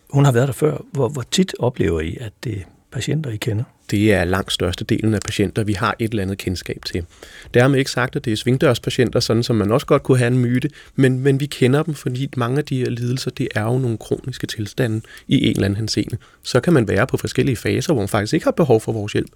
[0.09, 0.77] Hun har været der før.
[0.91, 3.63] Hvor, hvor tit oplever I, at det er patienter, I kender?
[3.91, 7.05] Det er langt størstedelen af patienter, vi har et eller andet kendskab til.
[7.53, 10.39] Dermed ikke sagt, at det er svingdørspatienter, sådan som man også godt kunne have en
[10.39, 13.77] myte, men, men vi kender dem, fordi mange af de her lidelser, det er jo
[13.77, 16.17] nogle kroniske tilstande i en eller anden henseende.
[16.43, 19.13] Så kan man være på forskellige faser, hvor man faktisk ikke har behov for vores
[19.13, 19.29] hjælp,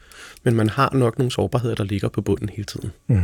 [0.44, 2.92] men man har nok nogle sårbarheder, der ligger på bunden hele tiden.
[3.08, 3.22] Mm.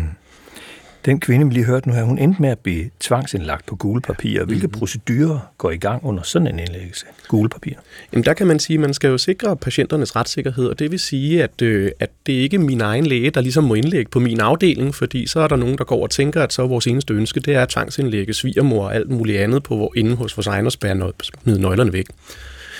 [1.05, 4.01] Den kvinde, vi lige hørte nu her, hun endte med at blive tvangsindlagt på gule
[4.01, 4.45] papirer.
[4.45, 4.79] Hvilke mm-hmm.
[4.79, 7.05] procedurer går i gang under sådan en indlæggelse?
[7.27, 7.79] Gule papirer?
[8.13, 10.99] Jamen der kan man sige, at man skal jo sikre patienternes retssikkerhed, og det vil
[10.99, 14.19] sige, at, øh, at det ikke er min egen læge, der ligesom må indlægge på
[14.19, 16.87] min afdeling, fordi så er der nogen, der går og tænker, at så er vores
[16.87, 20.47] eneste ønske, det er at tvangsindlægge svigermor og alt muligt andet på inde hos vores
[20.47, 21.11] egen og spærre
[21.45, 22.05] nøglerne væk.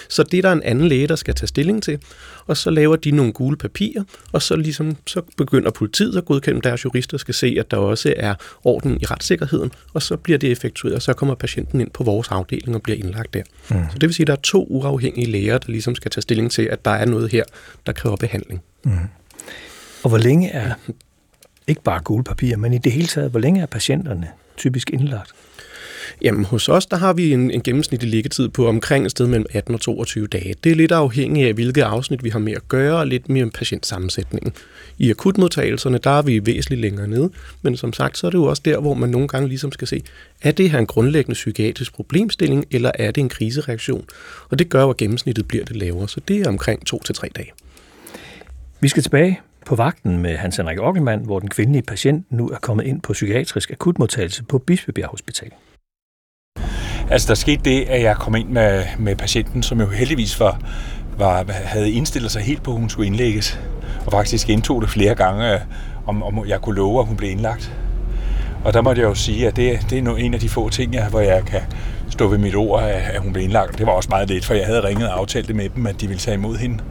[0.09, 1.99] Så det er der en anden læge, der skal tage stilling til,
[2.45, 6.61] og så laver de nogle gule papirer, og så, ligesom, så begynder politiet at godkende
[6.61, 10.51] deres jurister, skal se, at der også er orden i retssikkerheden, og så bliver det
[10.51, 13.43] effektueret, og så kommer patienten ind på vores afdeling og bliver indlagt der.
[13.69, 13.75] Mm.
[13.91, 16.51] Så det vil sige, at der er to uafhængige læger, der ligesom skal tage stilling
[16.51, 17.43] til, at der er noget her,
[17.85, 18.61] der kræver behandling.
[18.83, 18.91] Mm.
[20.03, 20.73] Og hvor længe er,
[21.67, 24.27] ikke bare gule papirer, men i det hele taget, hvor længe er patienterne
[24.57, 25.31] typisk indlagt?
[26.21, 29.45] Jamen hos os, der har vi en, en gennemsnitlig liggetid på omkring et sted mellem
[29.53, 30.55] 18 og 22 dage.
[30.63, 33.43] Det er lidt afhængigt af, hvilket afsnit vi har med at gøre, og lidt mere
[33.43, 34.53] om patientsammensætningen.
[34.97, 37.29] I akutmodtagelserne, der er vi væsentligt længere nede,
[37.61, 39.87] men som sagt, så er det jo også der, hvor man nogle gange ligesom skal
[39.87, 40.01] se,
[40.41, 44.05] er det her en grundlæggende psykiatrisk problemstilling, eller er det en krisereaktion?
[44.49, 47.29] Og det gør at gennemsnittet bliver det lavere, så det er omkring 2 til tre
[47.35, 47.51] dage.
[48.79, 52.57] Vi skal tilbage på vagten med Hans Henrik Ockelmann, hvor den kvindelige patient nu er
[52.57, 55.51] kommet ind på psykiatrisk akutmodtagelse på Bispebjerg Hospital.
[57.11, 60.59] Altså, der skete det, at jeg kom ind med, med patienten, som jo heldigvis var,
[61.17, 63.59] var, havde indstillet sig helt på, at hun skulle indlægges.
[64.05, 65.59] Og faktisk indtog det flere gange, øh,
[66.07, 67.73] om, om jeg kunne love, at hun blev indlagt.
[68.63, 70.93] Og der måtte jeg jo sige, at det, det er en af de få ting,
[70.93, 71.61] jeg, hvor jeg kan
[72.09, 73.77] stå ved mit ord, at hun blev indlagt.
[73.77, 76.01] Det var også meget lidt, for jeg havde ringet og aftalt det med dem, at
[76.01, 76.83] de ville tage imod hende.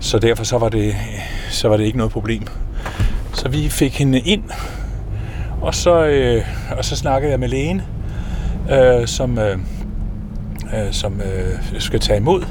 [0.00, 0.96] Så derfor så var det,
[1.50, 2.42] så var det ikke noget problem.
[3.34, 4.42] Så vi fik hende ind,
[5.60, 6.44] og så, øh,
[6.78, 7.82] og så snakkede jeg med lægen,
[8.70, 9.58] øh, som, øh,
[10.74, 12.44] øh, som øh, skal tage imod,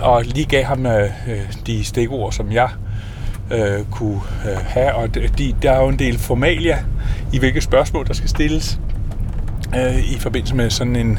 [0.00, 2.68] og lige gav ham øh, øh de stikord, som jeg
[3.52, 4.20] øh, kunne
[4.50, 4.94] øh, have.
[4.94, 6.78] Og de, der er jo en del formalia
[7.32, 8.80] i hvilke spørgsmål, der skal stilles
[9.76, 11.18] øh, i forbindelse med sådan en,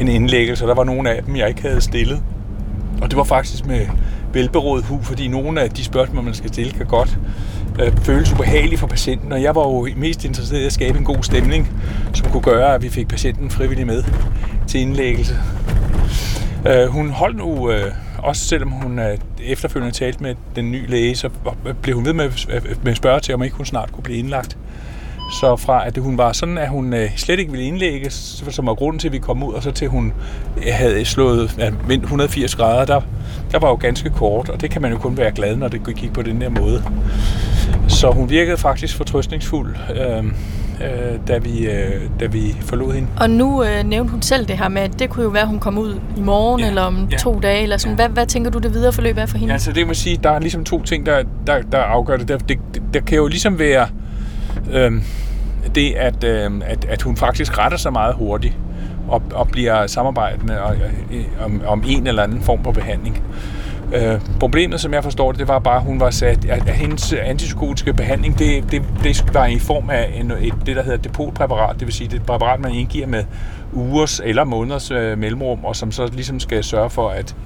[0.00, 0.66] en indlæggelse.
[0.66, 2.22] Der var nogle af dem, jeg ikke havde stillet.
[3.02, 3.86] Og det var faktisk med
[4.32, 7.18] velberådet hu, fordi nogle af de spørgsmål, man skal stille, kan godt
[7.80, 9.32] øh, føles ubehagelig for patienten.
[9.32, 11.70] Og jeg var jo mest interesseret i at skabe en god stemning,
[12.14, 14.04] som kunne gøre, at vi fik patienten frivillig med
[14.68, 15.36] til indlæggelse.
[16.66, 21.16] Øh, hun holdt nu, øh, også selvom hun øh, efterfølgende talte med den nye læge,
[21.16, 21.30] så
[21.82, 24.18] blev hun ved med, øh, med at spørge til, om ikke hun snart kunne blive
[24.18, 24.56] indlagt.
[25.32, 28.74] Så fra at hun var sådan, at hun øh, slet ikke ville indlægges, som var
[28.74, 30.12] grunden til, at vi kom ud, og så til hun
[30.56, 33.00] øh, havde slået ja, 180 grader, der,
[33.52, 35.96] der var jo ganske kort, og det kan man jo kun være glad, når det
[35.96, 36.82] gik på den der måde.
[37.88, 40.24] Så hun virkede faktisk fortrøstningsfuld, øh,
[40.84, 43.08] øh, da, vi, øh, da vi forlod hende.
[43.20, 45.48] Og nu øh, nævnte hun selv det her med, at det kunne jo være, at
[45.48, 47.62] hun kom ud i morgen ja, eller om ja, to dage.
[47.62, 47.98] Eller sådan.
[47.98, 48.06] Ja.
[48.06, 49.50] Hvad, hvad tænker du, det videre forløb er for hende?
[49.50, 52.28] Ja, altså det må sige, der er ligesom to ting, der, der, der afgør det.
[52.28, 52.58] Der, det,
[52.94, 53.88] der kan jo ligesom være
[54.72, 54.92] øh,
[55.74, 58.54] det, at, øh, at, at hun faktisk retter sig meget hurtigt
[59.08, 60.76] og, og bliver samarbejdende og,
[61.12, 63.22] øh, om, om en eller anden form for behandling.
[63.94, 66.74] Øh, problemet, som jeg forstår det, det var bare, at hun var sat, at, at
[66.74, 70.98] hendes antipsykotiske behandling, det, det, det var i form af en, et, det, der hedder
[70.98, 73.24] depotpræparat, det vil sige, det er et præparat, man indgiver med
[73.72, 77.36] ugers eller måneders øh, mellemrum, og som så ligesom skal sørge for, at,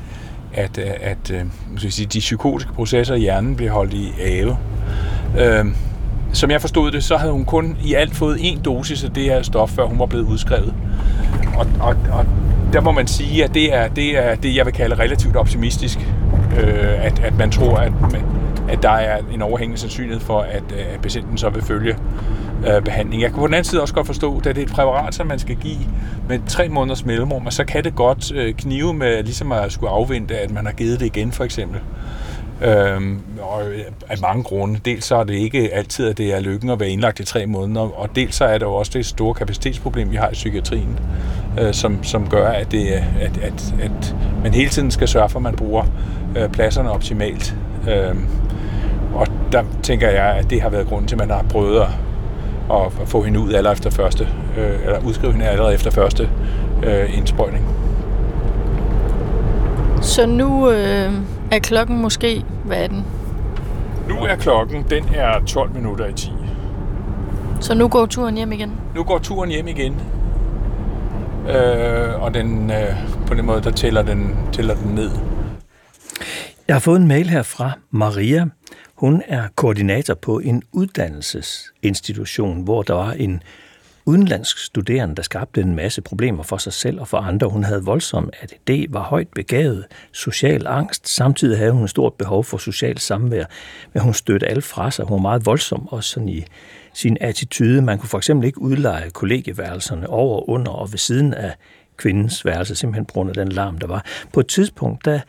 [0.54, 1.44] at, at, at øh,
[1.90, 4.56] sige, de psykotiske processer i hjernen bliver holdt i ave.
[5.40, 5.66] Øh,
[6.32, 9.24] som jeg forstod det, så havde hun kun i alt fået en dosis af det
[9.24, 10.74] her stof, før hun var blevet udskrevet.
[11.56, 12.26] Og, og, og
[12.72, 15.98] der må man sige, at det er det, er det jeg vil kalde relativt optimistisk,
[16.60, 17.92] øh, at, at man tror, at,
[18.68, 21.96] at der er en overhængende sandsynlighed for, at, øh, at patienten så vil følge
[22.68, 23.22] øh, behandling.
[23.22, 25.26] Jeg kan på den anden side også godt forstå, at det er et præparat, som
[25.26, 25.78] man skal give
[26.28, 29.90] med tre måneders mellemrum, og så kan det godt øh, knive med ligesom at skulle
[29.90, 31.80] afvente, at man har givet det igen, for eksempel.
[32.62, 34.80] Øhm, og øh, af mange grunde.
[34.84, 37.46] Dels så er det ikke altid, at det er lykken at være indlagt i tre
[37.46, 40.98] måneder, og dels så er det jo også det store kapacitetsproblem, vi har i psykiatrien,
[41.60, 42.86] øh, som, som gør, at, det,
[43.20, 45.84] at, at, at man hele tiden skal sørge for, at man bruger
[46.36, 47.54] øh, pladserne optimalt.
[47.90, 48.26] Øhm,
[49.14, 51.88] og der tænker jeg, at det har været grunden til, at man har prøvet at,
[53.02, 54.28] at få hende ud allerede efter første,
[54.58, 56.28] øh, eller udskrive hende allerede efter første
[56.82, 57.64] øh, indsprøjtning.
[60.02, 61.12] Så nu øh,
[61.50, 63.04] er klokken måske, hvad er den?
[64.08, 66.30] Nu er klokken, den er 12 minutter i 10.
[67.60, 68.72] Så nu går turen hjem igen?
[68.94, 70.00] Nu går turen hjem igen.
[71.48, 75.10] Øh, og den, øh, på den måde, der tæller den, tæller den ned.
[76.68, 78.46] Jeg har fået en mail her fra Maria.
[78.94, 83.42] Hun er koordinator på en uddannelsesinstitution, hvor der var en
[84.06, 87.48] udenlandsk studerende, der skabte en masse problemer for sig selv og for andre.
[87.48, 91.08] Hun havde voldsom ADD, var højt begavet, social angst.
[91.08, 93.44] Samtidig havde hun et stort behov for social samvær,
[93.92, 95.04] men hun stødte alt fra sig.
[95.04, 96.44] Hun var meget voldsom også sådan i
[96.92, 97.82] sin attitude.
[97.82, 101.54] Man kunne for eksempel ikke udleje kollegieværelserne over, under og ved siden af
[101.96, 104.04] kvindens værelse, simpelthen på grund af den larm, der var.
[104.32, 105.20] På et tidspunkt, der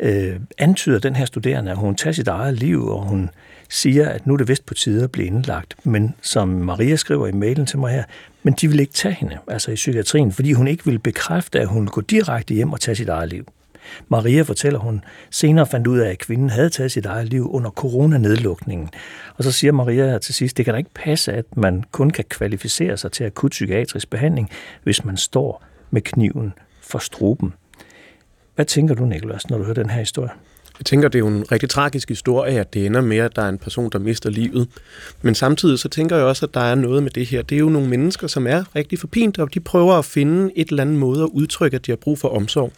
[0.00, 3.30] øh, antyder den her studerende, at hun tager sit eget liv, og hun
[3.70, 5.74] siger, at nu er det vist på tide at blive indlagt.
[5.84, 8.04] Men som Maria skriver i mailen til mig her,
[8.42, 11.68] men de vil ikke tage hende, altså i psykiatrien, fordi hun ikke vil bekræfte, at
[11.68, 13.46] hun går direkte hjem og tage sit eget liv.
[14.08, 17.70] Maria fortæller, hun senere fandt ud af, at kvinden havde taget sit eget liv under
[17.70, 18.90] coronanedlukningen.
[19.36, 22.24] Og så siger Maria til sidst, det kan da ikke passe, at man kun kan
[22.28, 24.50] kvalificere sig til akut psykiatrisk behandling,
[24.82, 26.52] hvis man står med kniven
[26.82, 27.54] for struben.
[28.54, 30.30] Hvad tænker du, Niklas, når du hører den her historie?
[30.80, 33.42] Jeg tænker, det er jo en rigtig tragisk historie, at det ender med, at der
[33.42, 34.68] er en person, der mister livet.
[35.22, 37.42] Men samtidig så tænker jeg også, at der er noget med det her.
[37.42, 40.68] Det er jo nogle mennesker, som er rigtig forpint, og de prøver at finde et
[40.68, 42.72] eller andet måde at udtrykke, at de har brug for omsorg.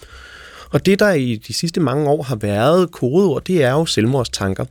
[0.71, 4.65] Og det, der i de sidste mange år har været kodeord, det er jo selvmordstanker.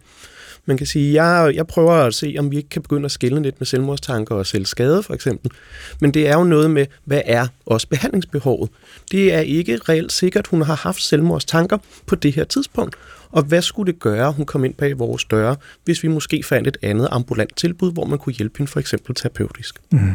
[0.66, 3.42] Man kan sige, jeg, jeg prøver at se, om vi ikke kan begynde at skille
[3.42, 5.52] lidt med selvmordstanker og selvskade for eksempel.
[6.00, 8.70] Men det er jo noget med, hvad er også behandlingsbehovet?
[9.12, 12.96] Det er ikke reelt sikkert, hun har haft selvmordstanker på det her tidspunkt.
[13.32, 15.56] Og hvad skulle det gøre, hun kom ind bag vores døre,
[15.86, 19.16] hvis vi måske fandt et andet ambulant tilbud, hvor man kunne hjælpe hende for eksempel
[19.16, 19.80] terapeutisk?
[19.92, 20.14] Mm.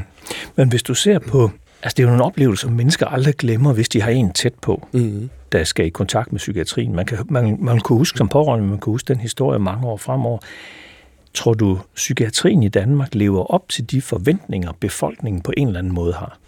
[0.57, 1.51] Men hvis du ser på,
[1.83, 4.55] altså det er jo nogle oplevelser, som mennesker aldrig glemmer, hvis de har en tæt
[4.55, 5.31] på, mm.
[5.53, 6.95] der skal i kontakt med psykiatrien.
[6.95, 9.97] Man kan, man, man kan huske som pårørende, man kan huske den historie mange år
[9.97, 10.39] fremover.
[11.35, 15.93] Tror du, psykiatrien i Danmark lever op til de forventninger, befolkningen på en eller anden
[15.93, 16.39] måde har?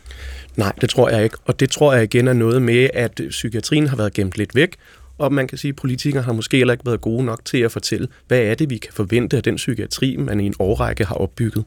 [0.57, 1.37] Nej, det tror jeg ikke.
[1.45, 4.77] Og det tror jeg igen er noget med, at psykiatrien har været gemt lidt væk,
[5.19, 7.73] og man kan sige, at politikere har måske heller ikke været gode nok til at
[7.73, 11.15] fortælle, hvad er det, vi kan forvente af den psykiatri, man i en årrække har
[11.15, 11.65] opbygget.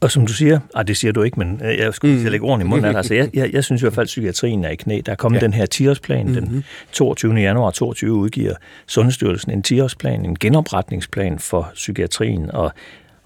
[0.00, 2.24] Og som du siger, ah, det siger du ikke, men øh, jeg skulle mm.
[2.24, 2.96] lægge ordene i munden.
[2.96, 5.00] Altså, jeg, jeg, jeg synes i hvert fald, at psykiatrien er i knæ.
[5.06, 5.46] Der er kommet ja.
[5.46, 6.26] den her 10-årsplan.
[6.26, 6.46] Mm-hmm.
[6.46, 7.34] Den 22.
[7.34, 8.54] januar 22 udgiver
[8.86, 12.50] Sundhedsstyrelsen en 10-årsplan, en genopretningsplan for psykiatrien.
[12.50, 12.72] Og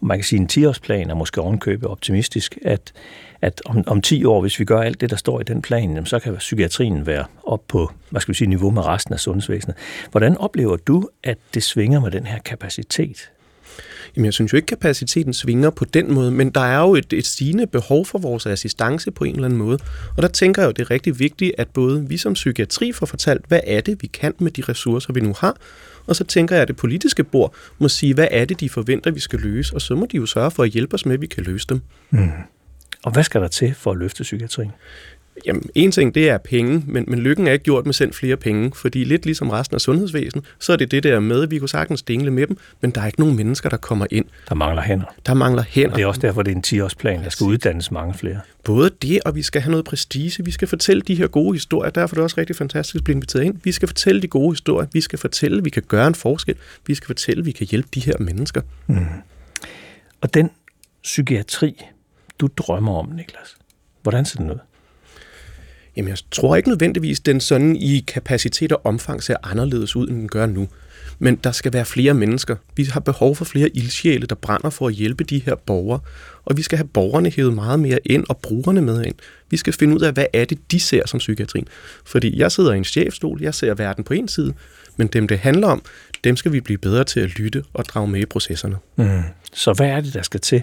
[0.00, 2.92] man kan sige, at en 10-årsplan er måske ovenkøbet optimistisk, at,
[3.43, 6.07] at om, om 10 år, hvis vi gør alt det, der står i den plan,
[6.07, 9.76] så kan psykiatrien være op på hvad skal vi sige, niveau med resten af sundhedsvæsenet.
[10.11, 13.30] Hvordan oplever du, at det svinger med den her kapacitet?
[14.16, 17.12] Jamen, jeg synes jo ikke, kapaciteten svinger på den måde, men der er jo et,
[17.12, 19.78] et stigende behov for vores assistance på en eller anden måde.
[20.16, 23.07] Og der tænker jeg jo, det er rigtig vigtigt, at både vi som psykiatri får
[23.07, 25.57] fortalt, hvad er det, vi kan med de ressourcer, vi nu har,
[26.07, 29.11] og så tænker jeg, at det politiske bord må sige, hvad er det, de forventer,
[29.11, 31.20] vi skal løse, og så må de jo sørge for at hjælpe os med, at
[31.20, 31.80] vi kan løse dem.
[32.11, 32.30] Mm.
[33.05, 34.72] Og hvad skal der til for at løfte psykiatrien?
[35.46, 38.36] Jamen, en ting, det er penge, men, men lykken er ikke gjort med sendt flere
[38.36, 41.59] penge, fordi lidt ligesom resten af sundhedsvæsenet, så er det det der med, at vi
[41.59, 44.24] kunne sagtens dingle med dem, men der er ikke nogen mennesker, der kommer ind.
[44.48, 45.07] Der mangler hænder.
[45.26, 45.90] Der mangler hænder.
[45.90, 48.40] Og det er også derfor, det er en 10-årsplan, der skal uddannes mange flere.
[48.64, 50.44] Både det, og vi skal have noget prestige.
[50.44, 51.90] Vi skal fortælle de her gode historier.
[51.90, 53.57] Derfor er det også rigtig fantastisk at blive inviteret ind.
[53.64, 54.88] Vi skal fortælle de gode historier.
[54.92, 56.55] Vi skal fortælle, at vi kan gøre en forskel.
[56.86, 58.61] Vi skal fortælle, at vi kan hjælpe de her mennesker.
[58.86, 59.07] Mm.
[60.20, 60.50] Og den
[61.03, 61.84] psykiatri,
[62.43, 63.57] du drømmer om, Niklas,
[64.03, 64.59] hvordan ser den ud?
[65.97, 70.16] Jamen, jeg tror ikke nødvendigvis, den sådan i kapacitet og omfang ser anderledes ud, end
[70.16, 70.68] den gør nu.
[71.18, 72.57] Men der skal være flere mennesker.
[72.76, 76.01] Vi har behov for flere ildsjæle, der brænder for at hjælpe de her borgere.
[76.45, 79.14] Og vi skal have borgerne hævet meget mere ind og brugerne med ind.
[79.51, 81.68] Vi skal finde ud af, hvad er det, de ser som psykiatrien.
[82.05, 84.55] Fordi jeg sidder i en chefstol, jeg ser verden på en side,
[84.97, 85.82] men dem det handler om,
[86.24, 88.76] dem skal vi blive bedre til at lytte og drage med i processerne.
[88.96, 89.22] Mm.
[89.52, 90.62] Så hvad er det, der skal til?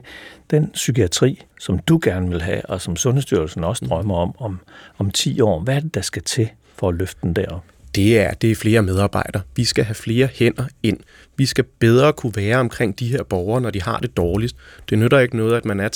[0.51, 4.59] Den psykiatri, som du gerne vil have, og som Sundhedsstyrelsen også drømmer om, om,
[4.97, 7.63] om 10 år, hvad er det, der skal til for at løfte den derop?
[7.95, 9.41] det er, det er flere medarbejdere.
[9.55, 10.97] Vi skal have flere hænder ind.
[11.37, 14.55] Vi skal bedre kunne være omkring de her borgere, når de har det dårligst.
[14.89, 15.89] Det nytter ikke noget, at man er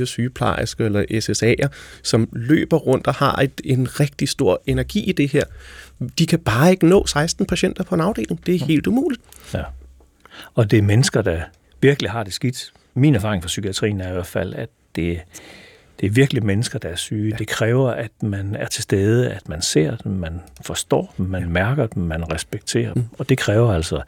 [0.00, 1.68] 3-4 sygeplejersker eller SSA'er,
[2.02, 5.44] som løber rundt og har et, en rigtig stor energi i det her.
[6.18, 8.46] De kan bare ikke nå 16 patienter på en afdeling.
[8.46, 9.22] Det er helt umuligt.
[9.54, 9.62] Ja.
[10.54, 11.40] Og det er mennesker, der
[11.80, 12.72] virkelig har det skidt.
[12.94, 15.20] Min erfaring fra psykiatrien er i hvert fald, at det,
[16.00, 17.30] det er virkelig mennesker, der er syge.
[17.30, 17.36] Ja.
[17.36, 21.50] Det kræver, at man er til stede, at man ser dem, man forstår dem, man
[21.50, 23.02] mærker dem, man respekterer dem.
[23.02, 23.08] Mm.
[23.18, 24.02] Og det kræver altså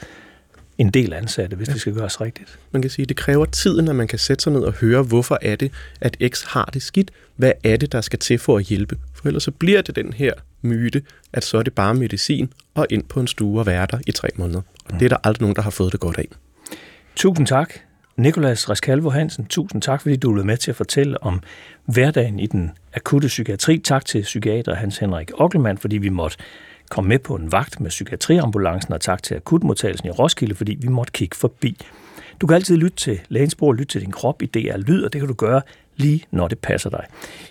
[0.78, 1.72] en del ansatte, hvis ja.
[1.72, 2.58] det skal gøres rigtigt.
[2.72, 5.02] Man kan sige, at det kræver tiden, at man kan sætte sig ned og høre,
[5.02, 7.10] hvorfor er det, at X har det skidt?
[7.36, 8.98] Hvad er det, der skal til for at hjælpe?
[9.14, 11.02] For ellers så bliver det den her myte,
[11.32, 14.12] at så er det bare medicin og ind på en stue og være der i
[14.12, 14.60] tre måneder.
[14.84, 14.98] Og mm.
[14.98, 16.28] det er der aldrig nogen, der har fået det godt af.
[17.16, 17.72] Tusind tak,
[18.16, 19.46] Nikolas Reskalvo Hansen.
[19.46, 21.42] Tusind tak, fordi du blev med til at fortælle om
[21.84, 23.78] hverdagen i den akutte psykiatri.
[23.78, 26.36] Tak til psykiater Hans Henrik Ockelmann, fordi vi måtte
[26.90, 30.88] kom med på en vagt med psykiatriambulancen, og tak til akutmodtagelsen i Roskilde, fordi vi
[30.88, 31.76] måtte kigge forbi.
[32.40, 35.12] Du kan altid lytte til lægens bord, lytte til din krop i DR Lyd, og
[35.12, 35.62] det kan du gøre
[35.96, 37.04] lige når det passer dig.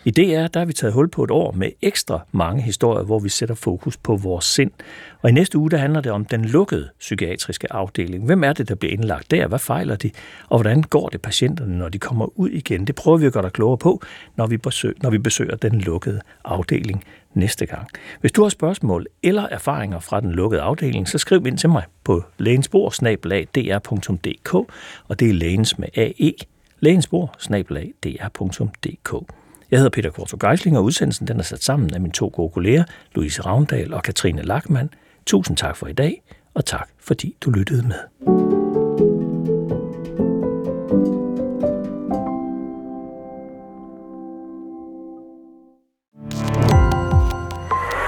[0.06, 3.20] I DR der har vi taget hul på et år med ekstra mange historier, hvor
[3.20, 4.72] vi sætter fokus på vores sind.
[5.22, 8.26] Og i næste uge der handler det om den lukkede psykiatriske afdeling.
[8.26, 9.48] Hvem er det, der bliver indlagt der?
[9.48, 10.12] Hvad fejler de?
[10.50, 12.88] Og hvordan går det patienterne, når de kommer ud igen?
[12.88, 14.02] Det prøver vi at gøre dig klogere på,
[14.36, 17.88] når vi, besøger, når vi besøger den lukkede afdeling næste gang.
[18.22, 21.84] Hvis du har spørgsmål eller erfaringer fra den lukkede afdeling, så skriv ind til mig
[22.04, 24.54] på lægensbord.dr.dk,
[25.08, 26.34] og det er lægens med AE
[26.80, 27.36] lægensbord,
[28.04, 29.32] dr.dk.
[29.72, 32.50] Jeg hedder Peter Korto Geisling, og udsendelsen den er sat sammen af mine to gode
[32.50, 32.84] kolleger,
[33.16, 34.90] Louise Ravndal og Katrine Lackmann.
[35.26, 36.22] Tusind tak for i dag,
[36.54, 38.00] og tak fordi du lyttede med.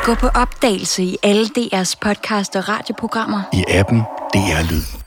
[0.03, 3.41] Gå på opdagelse i alle DR's podcast og radioprogrammer.
[3.53, 3.99] I appen
[4.33, 5.06] DR Lyd.